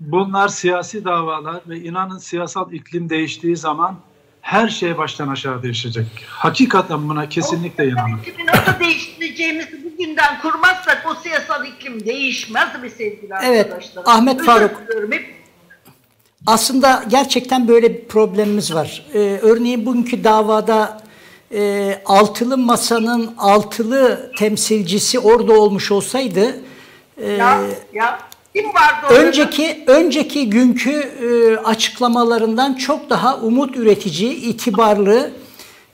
[0.00, 3.96] Bunlar siyasi davalar ve inanın siyasal iklim değiştiği zaman
[4.40, 6.06] her şey baştan aşağı değişecek.
[6.26, 8.24] Hakikaten buna kesinlikle inanıyorum.
[8.46, 14.02] Nasıl değiştireceğimizi bugünden kurmazsak o siyasal iklim değişmez mi sevgili evet, arkadaşlar?
[14.06, 14.70] Ahmet Özür Faruk.
[15.10, 15.41] Hep...
[16.46, 19.06] Aslında gerçekten böyle bir problemimiz var.
[19.14, 21.02] Ee, örneğin bugünkü davada
[21.54, 26.60] e, altılı masanın altılı temsilcisi orada olmuş olsaydı
[27.16, 27.60] e, ya,
[27.92, 28.18] ya
[28.54, 29.20] kim vardı orada?
[29.22, 35.30] Önceki önceki günkü e, açıklamalarından çok daha umut üretici, itibarlı,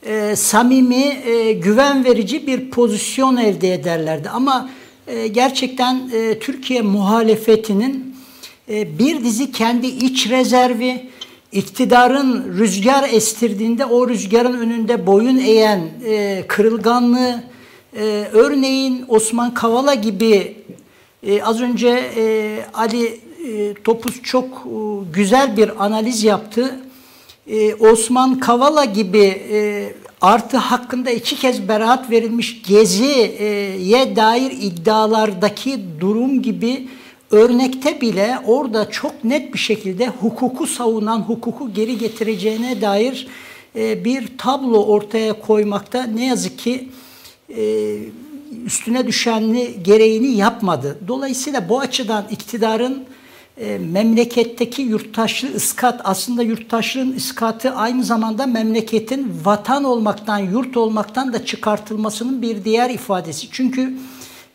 [0.06, 4.28] e, samimi, e, güven verici bir pozisyon elde ederlerdi.
[4.30, 4.70] Ama
[5.06, 8.07] e, gerçekten e, Türkiye muhalefetinin
[8.68, 11.08] bir dizi kendi iç rezervi,
[11.52, 17.42] iktidarın rüzgar estirdiğinde o rüzgarın önünde boyun eğen e, kırılganlığı,
[17.96, 20.56] e, örneğin Osman Kavala gibi
[21.22, 24.70] e, az önce e, Ali e, Topuz çok e,
[25.12, 26.80] güzel bir analiz yaptı.
[27.46, 36.42] E, Osman Kavala gibi e, artı hakkında iki kez beraat verilmiş Gezi'ye dair iddialardaki durum
[36.42, 36.88] gibi
[37.30, 43.26] örnekte bile orada çok net bir şekilde hukuku savunan, hukuku geri getireceğine dair
[43.76, 46.88] e, bir tablo ortaya koymakta ne yazık ki
[47.56, 47.96] e,
[48.64, 50.98] üstüne düşenli gereğini yapmadı.
[51.08, 53.04] Dolayısıyla bu açıdan iktidarın
[53.56, 61.44] e, memleketteki yurttaşlığı ıskat aslında yurttaşlığın iskatı aynı zamanda memleketin vatan olmaktan, yurt olmaktan da
[61.44, 63.48] çıkartılmasının bir diğer ifadesi.
[63.52, 63.96] Çünkü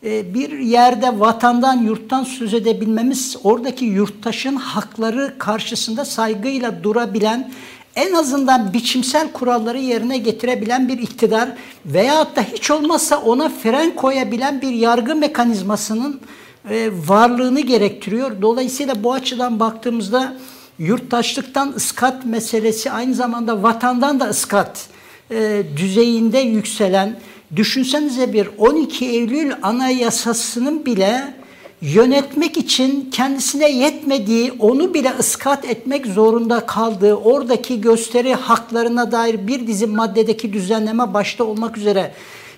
[0.04, 7.52] bir yerde vatandan, yurttan söz edebilmemiz oradaki yurttaşın hakları karşısında saygıyla durabilen
[7.96, 11.50] en azından biçimsel kuralları yerine getirebilen bir iktidar
[11.86, 16.22] veyahut da hiç olmazsa ona fren koyabilen bir yargı mekanizmasının
[16.70, 18.42] e, varlığını gerektiriyor.
[18.42, 20.38] Dolayısıyla bu açıdan baktığımızda
[20.80, 24.88] yurttaşlıktan ıskat meselesi aynı zamanda vatandan da ıskat
[25.32, 27.16] e, düzeyinde yükselen
[27.56, 31.34] düşünsenize bir 12 Eylül Anayasası'nın bile
[31.82, 39.68] yönetmek için kendisine yetmediği, onu bile ıskat etmek zorunda kaldığı, oradaki gösteri haklarına dair bir
[39.68, 42.12] dizi maddedeki düzenleme başta olmak üzere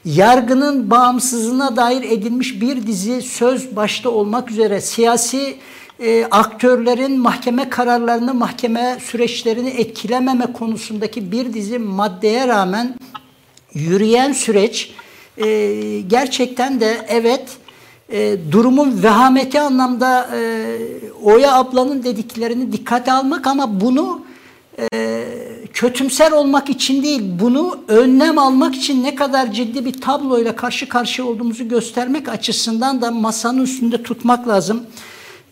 [0.05, 5.55] yargının bağımsızlığına dair edilmiş bir dizi söz başta olmak üzere siyasi
[5.99, 12.95] e, aktörlerin mahkeme kararlarını, mahkeme süreçlerini etkilememe konusundaki bir dizi maddeye rağmen
[13.75, 14.91] yürüyen süreç
[15.37, 15.47] e,
[16.07, 17.57] gerçekten de evet
[18.09, 20.77] e, durumun vehameti anlamda e,
[21.23, 24.25] Oya ablanın dediklerini dikkate almak ama bunu
[24.93, 25.25] e,
[25.73, 31.27] kötümser olmak için değil, bunu önlem almak için ne kadar ciddi bir tabloyla karşı karşıya
[31.27, 34.83] olduğumuzu göstermek açısından da masanın üstünde tutmak lazım.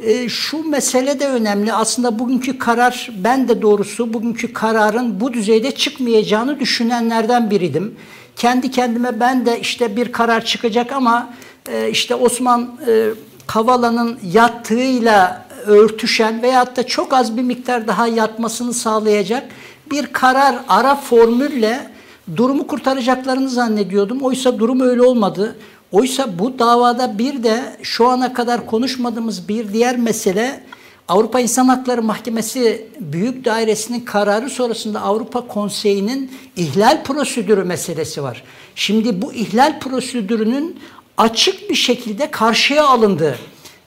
[0.04, 1.74] E, şu mesele de önemli.
[1.74, 7.96] Aslında bugünkü karar, ben de doğrusu bugünkü kararın bu düzeyde çıkmayacağını düşünenlerden biriydim.
[8.36, 11.34] Kendi kendime ben de işte bir karar çıkacak ama
[11.72, 13.10] e, işte Osman e,
[13.48, 19.44] Kavala'nın yattığıyla örtüşen veyahut da çok az bir miktar daha yatmasını sağlayacak
[19.92, 21.90] bir karar ara formülle
[22.36, 24.22] durumu kurtaracaklarını zannediyordum.
[24.22, 25.56] Oysa durum öyle olmadı.
[25.94, 30.64] Oysa bu davada bir de şu ana kadar konuşmadığımız bir diğer mesele
[31.08, 38.44] Avrupa İnsan Hakları Mahkemesi Büyük Dairesi'nin kararı sonrasında Avrupa Konseyi'nin ihlal prosedürü meselesi var.
[38.76, 40.80] Şimdi bu ihlal prosedürünün
[41.18, 43.38] açık bir şekilde karşıya alındı.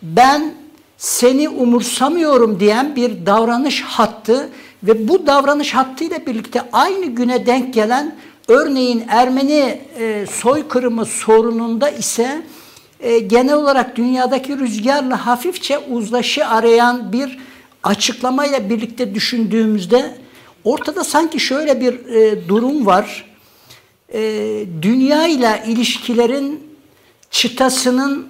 [0.02, 0.54] Ben
[0.98, 4.48] seni umursamıyorum diyen bir davranış hattı
[4.82, 8.16] ve bu davranış hattıyla birlikte aynı güne denk gelen
[8.48, 12.42] örneğin Ermeni e, soykırımı sorununda ise
[13.00, 17.38] e, genel olarak dünyadaki rüzgarla hafifçe uzlaşı arayan bir
[17.82, 20.14] açıklamayla birlikte düşündüğümüzde
[20.64, 23.24] ortada sanki şöyle bir e, durum var.
[24.12, 24.20] E,
[24.82, 26.60] dünya ile ilişkilerin
[27.30, 28.28] çıtasının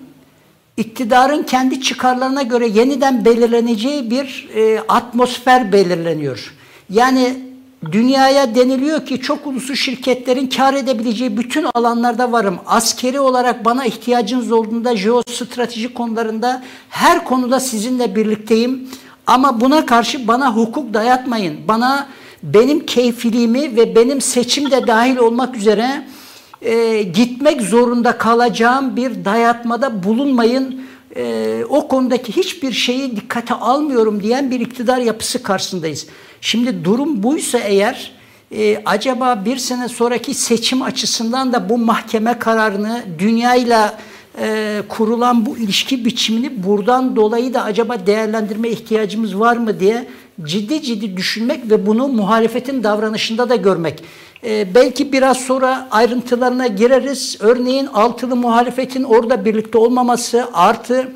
[0.77, 6.55] iktidarın kendi çıkarlarına göre yeniden belirleneceği bir e, atmosfer belirleniyor.
[6.91, 7.46] Yani
[7.93, 12.59] dünyaya deniliyor ki çok uluslu şirketlerin kar edebileceği bütün alanlarda varım.
[12.67, 18.89] Askeri olarak bana ihtiyacınız olduğunda jeostratejik konularında her konuda sizinle birlikteyim.
[19.27, 21.69] Ama buna karşı bana hukuk dayatmayın.
[21.69, 22.07] Bana
[22.43, 26.07] benim keyfiliğimi ve benim seçim de dahil olmak üzere
[26.63, 30.81] e, gitmek zorunda kalacağım bir dayatmada bulunmayın.
[31.17, 36.07] E, o konudaki hiçbir şeyi dikkate almıyorum diyen bir iktidar yapısı karşısındayız.
[36.41, 38.13] Şimdi durum buysa eğer
[38.53, 43.99] e, acaba bir sene sonraki seçim açısından da bu mahkeme kararını dünyayla
[44.39, 50.09] e, kurulan bu ilişki biçimini buradan dolayı da acaba değerlendirme ihtiyacımız var mı diye
[50.43, 54.03] ciddi ciddi düşünmek ve bunu muhalefetin davranışında da görmek.
[54.45, 57.37] E, belki biraz sonra ayrıntılarına gireriz.
[57.41, 61.13] Örneğin altılı muhalefetin orada birlikte olmaması artı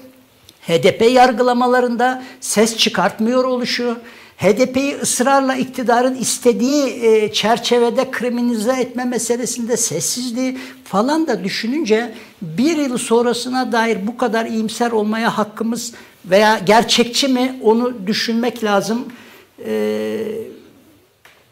[0.60, 3.96] HDP yargılamalarında ses çıkartmıyor oluşu,
[4.36, 12.98] HDP'yi ısrarla iktidarın istediği e, çerçevede kriminalize etme meselesinde sessizliği falan da düşününce bir yıl
[12.98, 15.92] sonrasına dair bu kadar iyimser olmaya hakkımız
[16.24, 19.04] veya gerçekçi mi onu düşünmek lazım.
[19.66, 20.24] Ee,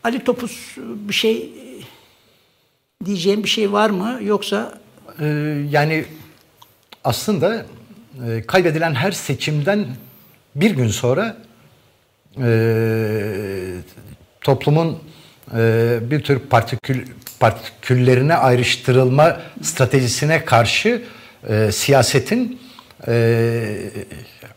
[0.05, 1.51] Ali Topuz bir şey
[3.05, 4.78] diyeceğim bir şey var mı yoksa?
[5.20, 5.26] Ee,
[5.70, 6.05] yani
[7.05, 7.66] aslında
[8.28, 9.86] e, kaybedilen her seçimden
[10.55, 11.36] bir gün sonra
[12.42, 12.49] e,
[14.40, 14.99] toplumun
[15.57, 17.07] e, bir tür partikül
[17.40, 21.03] partiküllerine ayrıştırılma stratejisine karşı
[21.49, 22.68] e, siyasetin e,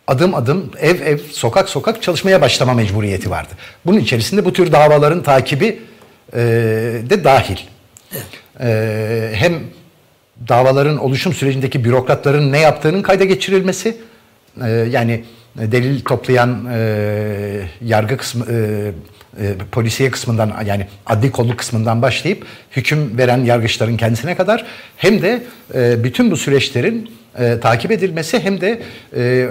[0.07, 3.49] adım adım ev ev sokak sokak çalışmaya başlama mecburiyeti vardı.
[3.85, 5.79] Bunun içerisinde bu tür davaların takibi
[6.33, 6.39] e,
[7.09, 7.57] de dahil.
[8.59, 9.59] E, hem
[10.47, 13.97] davaların oluşum sürecindeki bürokratların ne yaptığının kayda geçirilmesi
[14.63, 15.23] e, yani
[15.55, 18.91] delil toplayan e, yargı kısmı e,
[19.39, 24.65] e, polisiye kısmından yani adli kolluk kısmından başlayıp hüküm veren yargıçların kendisine kadar
[24.97, 28.81] hem de e, bütün bu süreçlerin e, takip edilmesi hem de
[29.15, 29.49] e,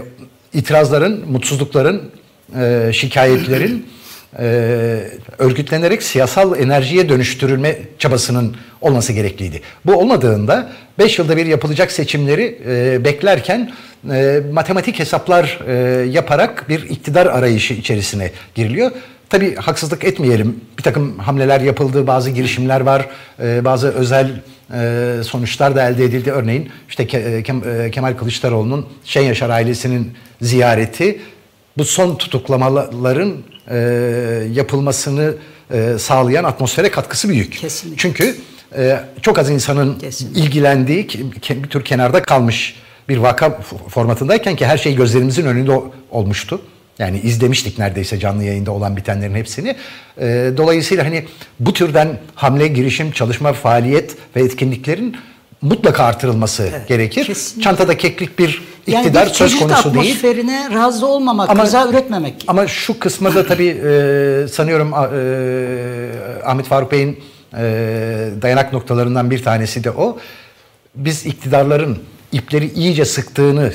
[0.55, 2.11] itirazların, mutsuzlukların,
[2.61, 3.87] e, şikayetlerin
[4.39, 4.45] e,
[5.39, 9.61] örgütlenerek siyasal enerjiye dönüştürülme çabasının olması gerekliydi.
[9.87, 13.73] Bu olmadığında 5 yılda bir yapılacak seçimleri e, beklerken
[14.11, 15.73] e, matematik hesaplar e,
[16.11, 18.91] yaparak bir iktidar arayışı içerisine giriliyor.
[19.29, 20.61] Tabi haksızlık etmeyelim.
[20.79, 23.07] Bir takım hamleler yapıldı, bazı girişimler var,
[23.43, 24.31] e, bazı özel
[25.25, 26.31] sonuçlar da elde edildi.
[26.31, 31.21] Örneğin işte e, e Kemal Kılıçdaroğlu'nun Şen Yaşar ailesinin ziyareti
[31.79, 33.33] bu son tutuklamaların
[33.71, 33.77] e,
[34.53, 35.35] yapılmasını
[35.99, 37.53] sağlayan atmosfere katkısı büyük.
[37.53, 37.97] Kesinlikle.
[37.97, 38.37] Çünkü
[39.23, 40.41] çok az insanın Kesinlikle.
[40.41, 41.09] ilgilendiği
[41.51, 42.75] bir tür kenarda kalmış
[43.09, 46.61] bir vaka formatındayken ki her şey gözlerimizin önünde olmuştu.
[47.01, 49.77] Yani izlemiştik neredeyse canlı yayında olan bitenlerin hepsini.
[50.21, 51.25] E, dolayısıyla hani
[51.61, 55.17] bu türden hamle, girişim, çalışma, faaliyet ve etkinliklerin
[55.63, 57.25] mutlaka artırılması evet, gerekir.
[57.25, 57.63] Kesinlikle.
[57.63, 60.05] Çantada keklik bir iktidar yani bir söz konusu değil.
[60.05, 62.45] atmosferine razı olmamak, ama, rıza üretmemek.
[62.47, 67.21] Ama şu kısmı da tabii e, sanıyorum e, Ahmet Faruk Bey'in
[67.55, 67.63] e,
[68.43, 70.19] dayanak noktalarından bir tanesi de o.
[70.95, 71.99] Biz iktidarların
[72.33, 73.73] ipleri iyice sıktığını,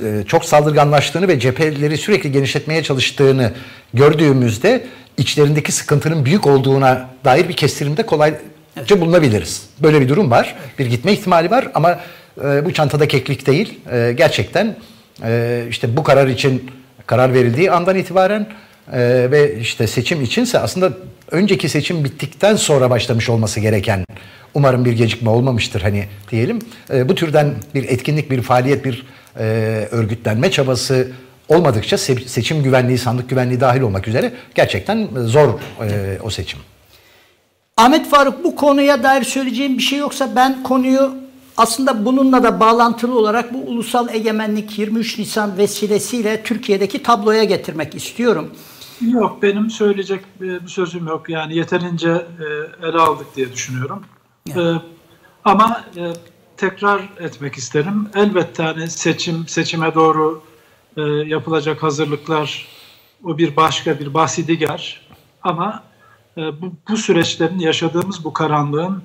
[0.00, 3.52] e, çok saldırganlaştığını ve cepheleri sürekli genişletmeye çalıştığını
[3.94, 4.86] gördüğümüzde
[5.18, 8.38] içlerindeki sıkıntının büyük olduğuna dair bir kestirimde kolayca
[8.76, 9.00] evet.
[9.00, 9.62] bulunabiliriz.
[9.82, 10.54] Böyle bir durum var.
[10.78, 12.00] Bir gitme ihtimali var ama
[12.44, 13.80] e, bu çantada keklik değil.
[13.92, 14.76] E, gerçekten
[15.70, 16.70] işte bu karar için
[17.06, 18.46] karar verildiği andan itibaren
[18.92, 20.92] ve işte seçim içinse aslında
[21.30, 24.04] önceki seçim bittikten sonra başlamış olması gereken
[24.54, 26.58] Umarım bir gecikme olmamıştır hani diyelim.
[26.92, 29.06] E, bu türden bir etkinlik, bir faaliyet, bir
[29.38, 29.44] e,
[29.90, 31.08] örgütlenme çabası
[31.48, 36.60] olmadıkça se- seçim güvenliği, sandık güvenliği dahil olmak üzere gerçekten zor e, o seçim.
[37.76, 41.14] Ahmet Faruk bu konuya dair söyleyeceğim bir şey yoksa ben konuyu
[41.56, 48.50] aslında bununla da bağlantılı olarak bu ulusal egemenlik 23 Nisan vesilesiyle Türkiye'deki tabloya getirmek istiyorum.
[49.00, 51.28] Yok benim söyleyecek bir sözüm yok.
[51.28, 54.02] Yani yeterince e, ele aldık diye düşünüyorum.
[55.44, 56.12] Ama e,
[56.56, 58.08] tekrar etmek isterim.
[58.14, 60.42] Elbette hani seçim seçime doğru
[60.96, 62.66] e, yapılacak hazırlıklar
[63.24, 65.00] o bir başka bir bahsi diğer.
[65.42, 65.82] Ama
[66.36, 69.02] e, bu, bu süreçlerin yaşadığımız bu karanlığın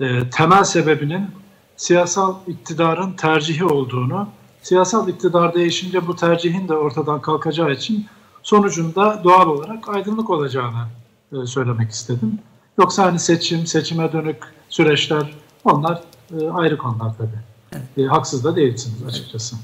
[0.00, 1.30] e, temel sebebinin
[1.76, 4.28] siyasal iktidarın tercihi olduğunu,
[4.62, 8.06] siyasal iktidar değişince bu tercihin de ortadan kalkacağı için
[8.44, 10.86] sonucunda doğal olarak aydınlık olacağını
[11.32, 12.38] e, söylemek istedim.
[12.78, 15.34] Yoksa hani seçim, seçime dönük süreçler
[15.64, 16.00] onlar
[16.40, 17.38] e, ayrı konular tabii.
[17.72, 17.98] Evet.
[17.98, 19.56] E, haksız da değilsiniz açıkçası.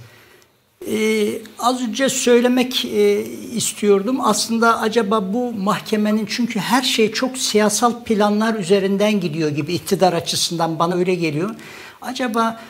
[0.89, 3.25] Ee, az önce söylemek e,
[3.55, 4.19] istiyordum.
[4.23, 10.79] Aslında acaba bu mahkemenin çünkü her şey çok siyasal planlar üzerinden gidiyor gibi iktidar açısından
[10.79, 11.55] bana öyle geliyor.
[12.03, 12.61] Acaba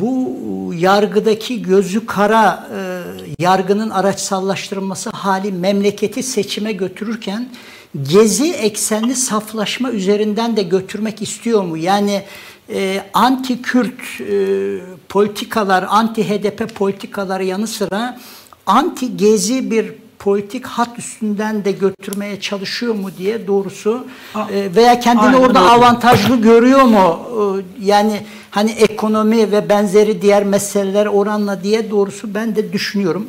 [0.00, 0.36] bu
[0.74, 3.02] yargıdaki gözü kara e,
[3.38, 7.48] yargının araçsallaştırılması hali memleketi seçime götürürken
[8.02, 11.76] gezi eksenli saflaşma üzerinden de götürmek istiyor mu?
[11.76, 12.22] Yani
[12.68, 14.78] e, anti-Kürt e,
[15.08, 18.20] politikalar, anti-HDP politikalar yanı sıra
[18.66, 24.06] anti-Gezi bir politik hat üstünden de götürmeye çalışıyor mu diye doğrusu
[24.52, 25.70] e, veya kendini Aynen orada öyle.
[25.70, 27.18] avantajlı görüyor mu?
[27.80, 33.26] E, yani hani ekonomi ve benzeri diğer meseleler oranla diye doğrusu ben de düşünüyorum.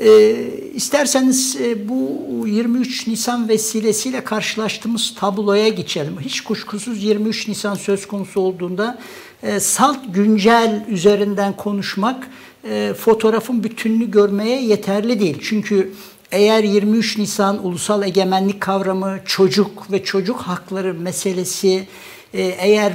[0.00, 0.32] E,
[0.74, 6.16] isterseniz e, bu 23 Nisan vesilesiyle karşılaştığımız tabloya geçelim.
[6.20, 8.98] Hiç kuşkusuz 23 Nisan söz konusu olduğunda
[9.42, 12.28] e, salt güncel üzerinden konuşmak
[12.70, 15.38] e, fotoğrafın bütününü görmeye yeterli değil.
[15.42, 15.92] Çünkü
[16.32, 21.86] eğer 23 Nisan ulusal egemenlik kavramı, çocuk ve çocuk hakları meselesi
[22.34, 22.92] e, eğer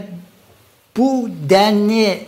[0.97, 2.19] bu denli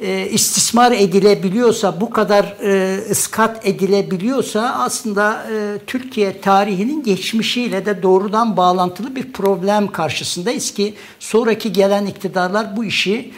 [0.00, 8.56] e, istismar edilebiliyorsa, bu kadar e, ıskat edilebiliyorsa aslında e, Türkiye tarihinin geçmişiyle de doğrudan
[8.56, 13.32] bağlantılı bir problem karşısındayız ki sonraki gelen iktidarlar bu işi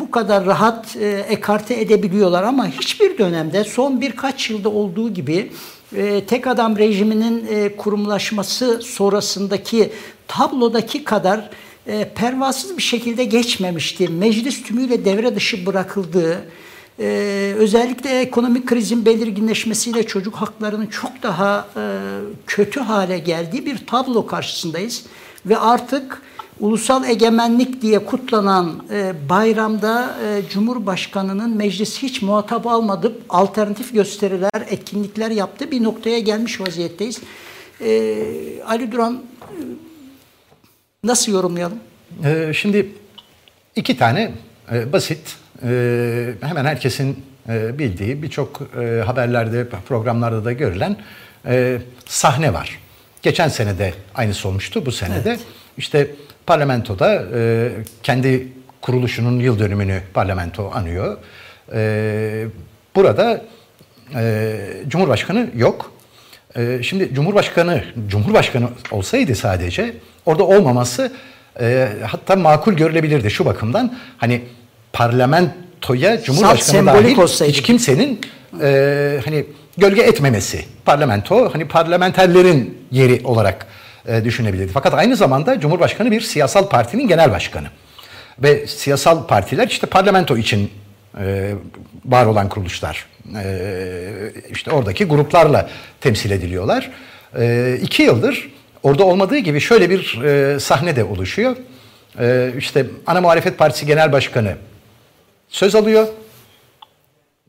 [0.00, 2.42] bu kadar rahat e, ekarte edebiliyorlar.
[2.42, 5.50] Ama hiçbir dönemde son birkaç yılda olduğu gibi
[5.96, 9.92] e, tek adam rejiminin e, kurumlaşması sonrasındaki
[10.28, 11.50] tablodaki kadar
[11.86, 14.08] e, pervasız bir şekilde geçmemişti.
[14.08, 16.44] Meclis tümüyle devre dışı bırakıldığı,
[17.00, 17.06] e,
[17.58, 21.82] özellikle ekonomik krizin belirginleşmesiyle çocuk haklarının çok daha e,
[22.46, 25.06] kötü hale geldiği bir tablo karşısındayız.
[25.46, 26.22] Ve artık
[26.60, 35.30] ulusal egemenlik diye kutlanan e, bayramda e, Cumhurbaşkanı'nın meclis hiç muhatap almadıp alternatif gösteriler, etkinlikler
[35.30, 37.20] yaptığı bir noktaya gelmiş vaziyetteyiz.
[37.80, 39.22] E, Ali Duran
[41.04, 41.78] Nasıl yorumlayalım?
[42.24, 42.88] Ee, şimdi
[43.76, 44.32] iki tane
[44.72, 50.96] e, basit, e, hemen herkesin e, bildiği, birçok e, haberlerde, programlarda da görülen
[51.46, 52.78] e, sahne var.
[53.22, 55.30] Geçen sene de aynısı olmuştu, bu sene de.
[55.30, 55.40] Evet.
[55.78, 56.10] İşte
[56.46, 57.70] parlamentoda e,
[58.02, 58.48] kendi
[58.82, 61.16] kuruluşunun yıl dönümünü parlamento anıyor.
[61.74, 62.46] E,
[62.94, 63.42] burada
[64.14, 64.56] e,
[64.88, 65.92] Cumhurbaşkanı yok.
[66.56, 71.12] E, şimdi Cumhurbaşkanı, Cumhurbaşkanı olsaydı sadece orada olmaması
[71.60, 73.98] e, hatta makul görülebilirdi şu bakımdan.
[74.18, 74.42] Hani
[74.92, 77.52] parlamentoya Cumhurbaşkanı dahil olsaydı.
[77.52, 78.20] hiç kimsenin
[78.62, 79.46] e, hani
[79.78, 80.64] gölge etmemesi.
[80.84, 83.66] Parlamento hani parlamenterlerin yeri olarak
[84.06, 84.72] e, düşünebilirdi.
[84.72, 87.66] Fakat aynı zamanda Cumhurbaşkanı bir siyasal partinin genel başkanı.
[88.38, 90.70] Ve siyasal partiler işte parlamento için
[91.20, 91.52] e,
[92.04, 93.06] var olan kuruluşlar.
[93.44, 93.72] E,
[94.50, 96.90] işte oradaki gruplarla temsil ediliyorlar.
[97.38, 101.56] E, iki yıldır Orada olmadığı gibi şöyle bir e, sahne de oluşuyor.
[102.20, 104.54] E, işte Ana Muhalefet Partisi Genel Başkanı
[105.48, 106.06] söz alıyor.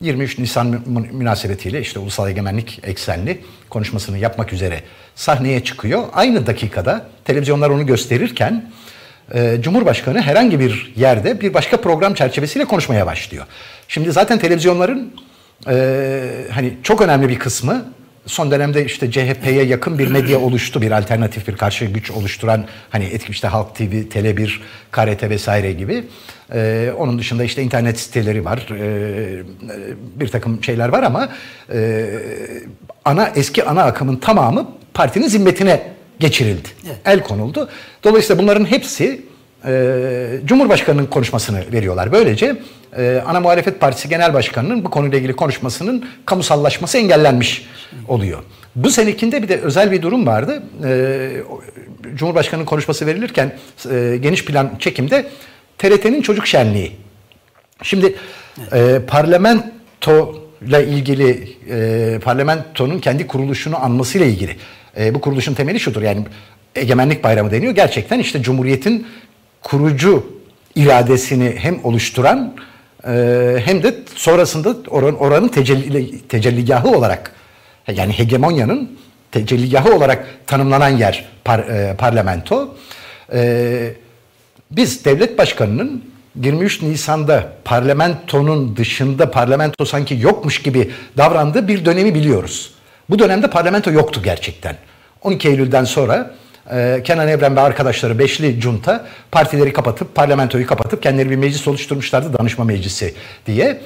[0.00, 0.82] 23 Nisan
[1.12, 3.40] münasebetiyle işte ulusal egemenlik eksenli
[3.70, 4.82] konuşmasını yapmak üzere
[5.14, 6.04] sahneye çıkıyor.
[6.12, 8.70] Aynı dakikada televizyonlar onu gösterirken
[9.34, 13.46] e, Cumhurbaşkanı herhangi bir yerde bir başka program çerçevesiyle konuşmaya başlıyor.
[13.88, 15.12] Şimdi zaten televizyonların
[15.68, 17.92] e, hani çok önemli bir kısmı
[18.26, 20.82] son dönemde işte CHP'ye yakın bir medya oluştu.
[20.82, 24.50] Bir alternatif bir karşı güç oluşturan hani etki işte Halk TV, Tele1,
[24.92, 26.04] KRT vesaire gibi.
[26.54, 28.66] Ee, onun dışında işte internet siteleri var.
[28.80, 29.42] Ee,
[30.14, 31.28] bir takım şeyler var ama
[31.72, 32.06] e,
[33.04, 35.82] ana eski ana akımın tamamı partinin zimmetine
[36.18, 36.68] geçirildi.
[36.86, 36.98] Evet.
[37.04, 37.68] El konuldu.
[38.04, 39.22] Dolayısıyla bunların hepsi
[39.66, 42.12] e, Cumhurbaşkanı'nın konuşmasını veriyorlar.
[42.12, 42.56] Böylece
[42.96, 47.66] e, Ana Muhalefet Partisi Genel Başkanı'nın bu konuyla ilgili konuşmasının kamusallaşması engellenmiş
[48.08, 48.42] oluyor.
[48.76, 50.62] Bu senekinde bir de özel bir durum vardı.
[50.84, 51.30] E,
[52.14, 53.52] Cumhurbaşkanı'nın konuşması verilirken
[53.90, 55.26] e, geniş plan çekimde
[55.78, 56.92] TRT'nin çocuk şenliği.
[57.82, 58.14] Şimdi
[58.72, 61.56] e, parlamento ile ilgili
[62.20, 64.56] parlamentonun kendi kuruluşunu anmasıyla ilgili
[65.14, 66.24] bu kuruluşun temeli şudur yani
[66.76, 69.06] egemenlik bayramı deniyor gerçekten işte cumhuriyetin
[69.62, 70.26] kurucu
[70.74, 72.54] iradesini hem oluşturan
[73.06, 77.32] e, hem de sonrasında oran, oranın tecelli, tecelligahı olarak
[77.92, 78.98] yani hegemonyanın
[79.32, 82.76] tecelligahı olarak tanımlanan yer par, e, parlamento.
[83.32, 83.92] E,
[84.70, 86.04] biz devlet başkanının
[86.42, 92.74] 23 Nisan'da parlamentonun dışında parlamento sanki yokmuş gibi davrandığı bir dönemi biliyoruz.
[93.10, 94.76] Bu dönemde parlamento yoktu gerçekten.
[95.22, 96.34] 12 Eylül'den sonra
[96.72, 102.38] e, Kenan Evren ve arkadaşları Beşli Junta partileri kapatıp parlamentoyu kapatıp kendileri bir meclis oluşturmuşlardı
[102.38, 103.14] danışma meclisi
[103.46, 103.80] diye.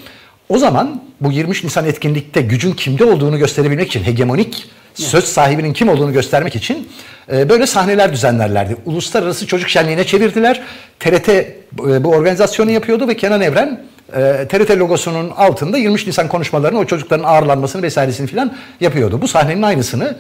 [0.49, 5.89] O zaman bu 23 Nisan etkinlikte gücün kimde olduğunu gösterebilmek için hegemonik söz sahibinin kim
[5.89, 6.89] olduğunu göstermek için
[7.33, 8.77] e, böyle sahneler düzenlerlerdi.
[8.85, 10.63] Uluslararası Çocuk Şenliği'ne çevirdiler.
[11.01, 13.81] TRT e, bu organizasyonu yapıyordu ve Kenan Evren
[14.17, 19.23] e, TRT logosunun altında 23 Nisan konuşmalarını, o çocukların ağırlanmasını vesairesini filan yapıyordu.
[19.23, 20.17] Bu sahnenin aynısını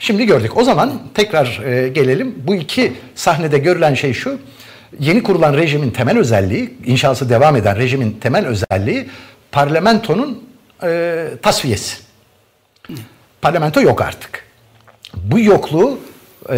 [0.00, 0.56] şimdi gördük.
[0.56, 2.34] O zaman tekrar e, gelelim.
[2.46, 4.38] Bu iki sahnede görülen şey şu.
[4.98, 9.08] Yeni kurulan rejimin temel özelliği, inşası devam eden rejimin temel özelliği
[9.52, 10.44] parlamentonun
[10.82, 11.96] e, tasfiyesi.
[13.42, 14.44] Parlamento yok artık.
[15.14, 15.98] Bu yokluğu
[16.48, 16.56] e,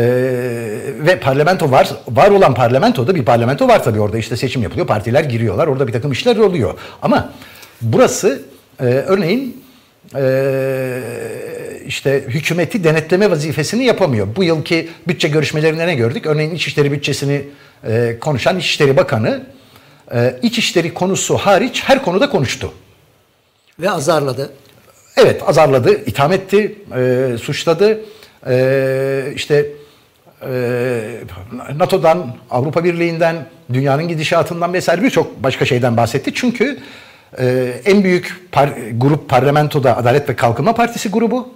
[0.98, 5.24] ve parlamento var, var olan parlamentoda bir parlamento var tabii orada işte seçim yapılıyor, partiler
[5.24, 6.78] giriyorlar, orada bir takım işler oluyor.
[7.02, 7.32] Ama
[7.82, 8.42] burası
[8.80, 9.64] e, örneğin
[10.16, 10.22] e,
[11.86, 14.28] işte hükümeti denetleme vazifesini yapamıyor.
[14.36, 16.26] Bu yılki bütçe görüşmelerinde ne gördük?
[16.26, 17.42] Örneğin İçişleri bütçesini
[17.86, 19.46] e, konuşan İçişleri Bakanı
[20.14, 22.72] e, İçişleri konusu hariç her konuda konuştu.
[23.80, 24.52] Ve azarladı.
[25.16, 28.00] Evet azarladı, itham etti, e, suçladı.
[28.48, 29.66] E, işte
[30.42, 31.20] e,
[31.76, 36.34] NATO'dan, Avrupa Birliği'nden, dünyanın gidişatından vesaire birçok başka şeyden bahsetti.
[36.34, 36.78] Çünkü
[37.38, 41.48] e, en büyük par grup parlamentoda Adalet ve Kalkınma Partisi grubu.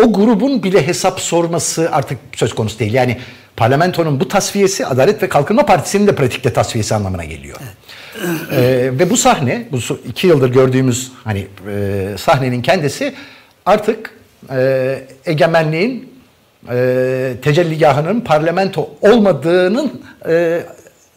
[0.00, 2.94] O grubun bile hesap sorması artık söz konusu değil.
[2.94, 3.18] Yani
[3.56, 7.56] parlamentonun bu tasfiyesi Adalet ve Kalkınma Partisi'nin de pratikte tasfiyesi anlamına geliyor.
[7.60, 8.52] Evet.
[8.52, 9.78] Ee, ve bu sahne, bu
[10.08, 13.14] iki yıldır gördüğümüz hani e, sahnenin kendisi
[13.66, 14.14] artık
[14.50, 16.12] e, egemenliğin
[16.70, 20.62] e, tecelligahının parlamento olmadığının e,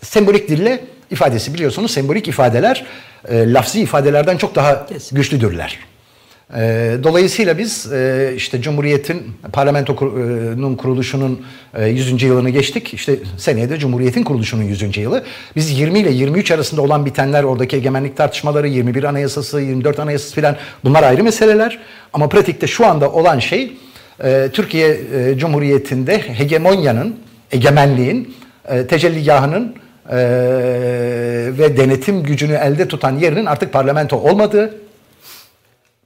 [0.01, 1.53] sembolik dille ifadesi.
[1.53, 2.85] Biliyorsunuz sembolik ifadeler
[3.29, 5.15] e, lafzi ifadelerden çok daha Kesin.
[5.15, 5.79] güçlüdürler.
[6.53, 9.23] Ee, dolayısıyla biz e, işte Cumhuriyet'in
[9.53, 11.41] parlamentonun kuruluşunun
[11.87, 12.23] 100.
[12.23, 12.93] E, yılını geçtik.
[12.93, 14.97] İşte seneye de Cumhuriyet'in kuruluşunun 100.
[14.97, 15.23] yılı.
[15.55, 20.55] Biz 20 ile 23 arasında olan bitenler oradaki egemenlik tartışmaları, 21 anayasası, 24 anayasası filan
[20.83, 21.79] bunlar ayrı meseleler.
[22.13, 23.73] Ama pratikte şu anda olan şey
[24.23, 24.97] e, Türkiye
[25.37, 27.15] Cumhuriyeti'nde hegemonyanın,
[27.51, 28.35] egemenliğin,
[28.89, 29.75] tecelligahının
[31.57, 34.84] ve denetim gücünü elde tutan yerinin artık parlamento olmadığı,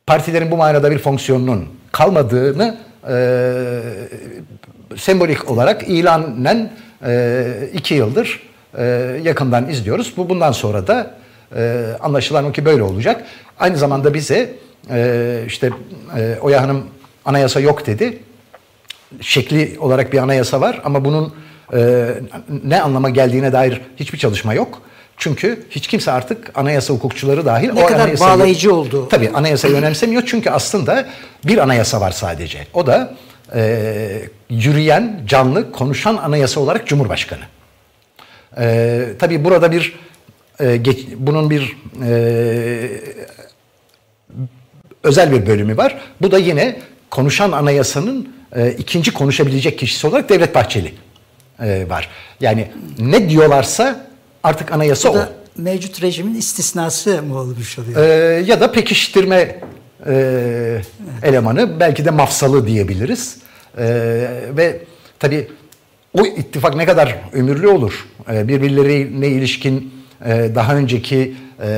[0.09, 2.77] partilerin bu manada bir fonksiyonunun kalmadığını
[3.09, 3.15] e,
[4.97, 6.71] sembolik olarak ilanen
[7.05, 8.41] e, iki yıldır
[8.77, 8.83] e,
[9.23, 10.13] yakından izliyoruz.
[10.17, 11.11] Bu bundan sonra da
[11.55, 13.25] e, anlaşılan ki böyle olacak.
[13.59, 14.53] Aynı zamanda bize
[14.89, 15.69] e, işte
[16.17, 16.83] e, Oya Hanım
[17.25, 18.19] anayasa yok dedi.
[19.21, 21.33] Şekli olarak bir anayasa var ama bunun
[21.73, 22.07] e,
[22.63, 24.81] ne anlama geldiğine dair hiçbir çalışma yok.
[25.19, 29.07] Çünkü hiç kimse artık anayasa hukukçuları dahil ne o kadar bağlayıcı oldu.
[29.09, 31.05] Tabii anayasayı önemsemiyor çünkü aslında
[31.45, 32.67] bir anayasa var sadece.
[32.73, 33.13] O da
[33.55, 37.43] e, yürüyen, canlı, konuşan anayasa olarak Cumhurbaşkanı.
[38.57, 39.99] E, tabii burada bir
[40.59, 42.89] e, geç, bunun bir e,
[45.03, 45.97] özel bir bölümü var.
[46.21, 50.93] Bu da yine konuşan anayasanın e, ikinci konuşabilecek kişisi olarak Devlet Bahçeli
[51.61, 52.09] e, var.
[52.39, 52.67] Yani
[52.99, 54.08] ne diyorlarsa
[54.43, 55.13] Artık anayasa o.
[55.13, 58.03] Da mevcut rejimin istisnası mı olmuş oluyor?
[58.03, 59.59] Ee, ya da pekiştirme
[60.07, 60.81] e,
[61.23, 63.37] elemanı belki de mafsalı diyebiliriz.
[63.77, 63.85] E,
[64.57, 64.79] ve
[65.19, 65.47] tabii
[66.13, 68.07] o ittifak ne kadar ömürlü olur?
[68.33, 69.93] E, birbirlerine ilişkin
[70.25, 71.69] e, daha önceki e,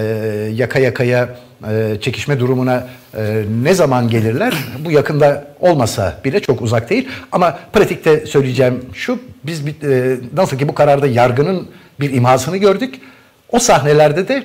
[0.53, 1.39] yaka yakaya
[1.70, 2.88] e, çekişme durumuna
[3.18, 4.53] e, ne zaman gelirler?
[4.86, 7.07] Bu yakında olmasa bile çok uzak değil.
[7.32, 11.68] Ama pratikte söyleyeceğim şu, biz e, nasıl ki bu kararda yargının
[12.00, 12.96] bir imhasını gördük.
[13.50, 14.44] O sahnelerde de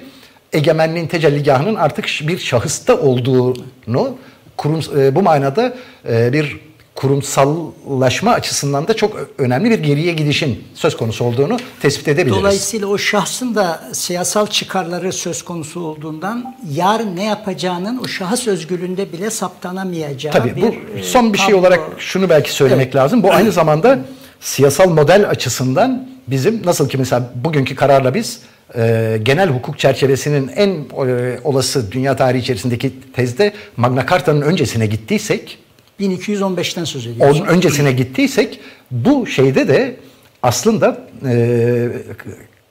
[0.53, 4.17] egemenliğin tecelligahının artık bir şahısta olduğunu
[4.57, 5.75] kurum, e, bu manada
[6.09, 6.67] e, bir
[6.97, 12.41] kurumsallaşma açısından da çok önemli bir geriye gidişin söz konusu olduğunu tespit edebiliriz.
[12.41, 19.13] Dolayısıyla o şahsın da siyasal çıkarları söz konusu olduğundan yarın ne yapacağının o şahıs özgürlüğünde
[19.13, 22.97] bile saptanamayacağı Tabii bir bu e, son bir şey olarak şunu belki söylemek evet.
[22.97, 23.23] lazım.
[23.23, 23.99] Bu aynı zamanda
[24.41, 28.41] siyasal model açısından bizim nasıl ki mesela bugünkü kararla biz
[28.77, 30.69] e, genel hukuk çerçevesinin en
[31.07, 35.59] e, olası dünya tarihi içerisindeki tezde Magna Carta'nın öncesine gittiysek
[36.01, 37.41] 1215'ten söz ediyoruz.
[37.41, 38.61] Onun öncesine gittiysek
[38.91, 39.97] bu şeyde de
[40.43, 41.89] aslında e,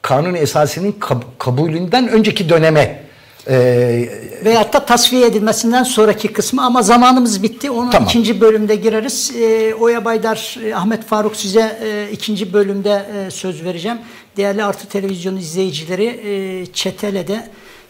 [0.02, 3.05] kanun esasının kab kabulünden önceki döneme
[3.50, 4.10] ee,
[4.46, 7.72] Veyahut da tasfiye edilmesinden sonraki kısmı ama zamanımız bitti.
[7.72, 8.10] Onun tamam.
[8.10, 9.32] ikinci bölümde gireriz.
[9.36, 13.98] Ee, Oya Baydar, e, Ahmet Faruk size e, ikinci bölümde e, söz vereceğim.
[14.38, 17.50] Değerli Artı Televizyon izleyicileri e, Çetele'de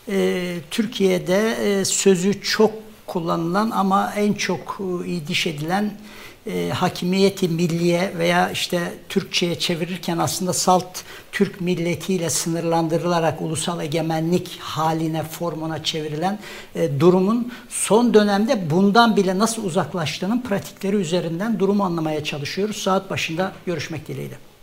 [0.09, 2.71] e, Türkiye'de e, sözü çok
[3.07, 5.91] kullanılan ama en çok e, diş edilen
[6.47, 15.23] e, hakimiyeti milliye veya işte Türkçe'ye çevirirken aslında salt Türk milletiyle sınırlandırılarak ulusal egemenlik haline,
[15.23, 16.39] formuna çevrilen
[16.75, 22.77] e, durumun son dönemde bundan bile nasıl uzaklaştığının pratikleri üzerinden durumu anlamaya çalışıyoruz.
[22.77, 24.54] Saat başında görüşmek dileğiyle.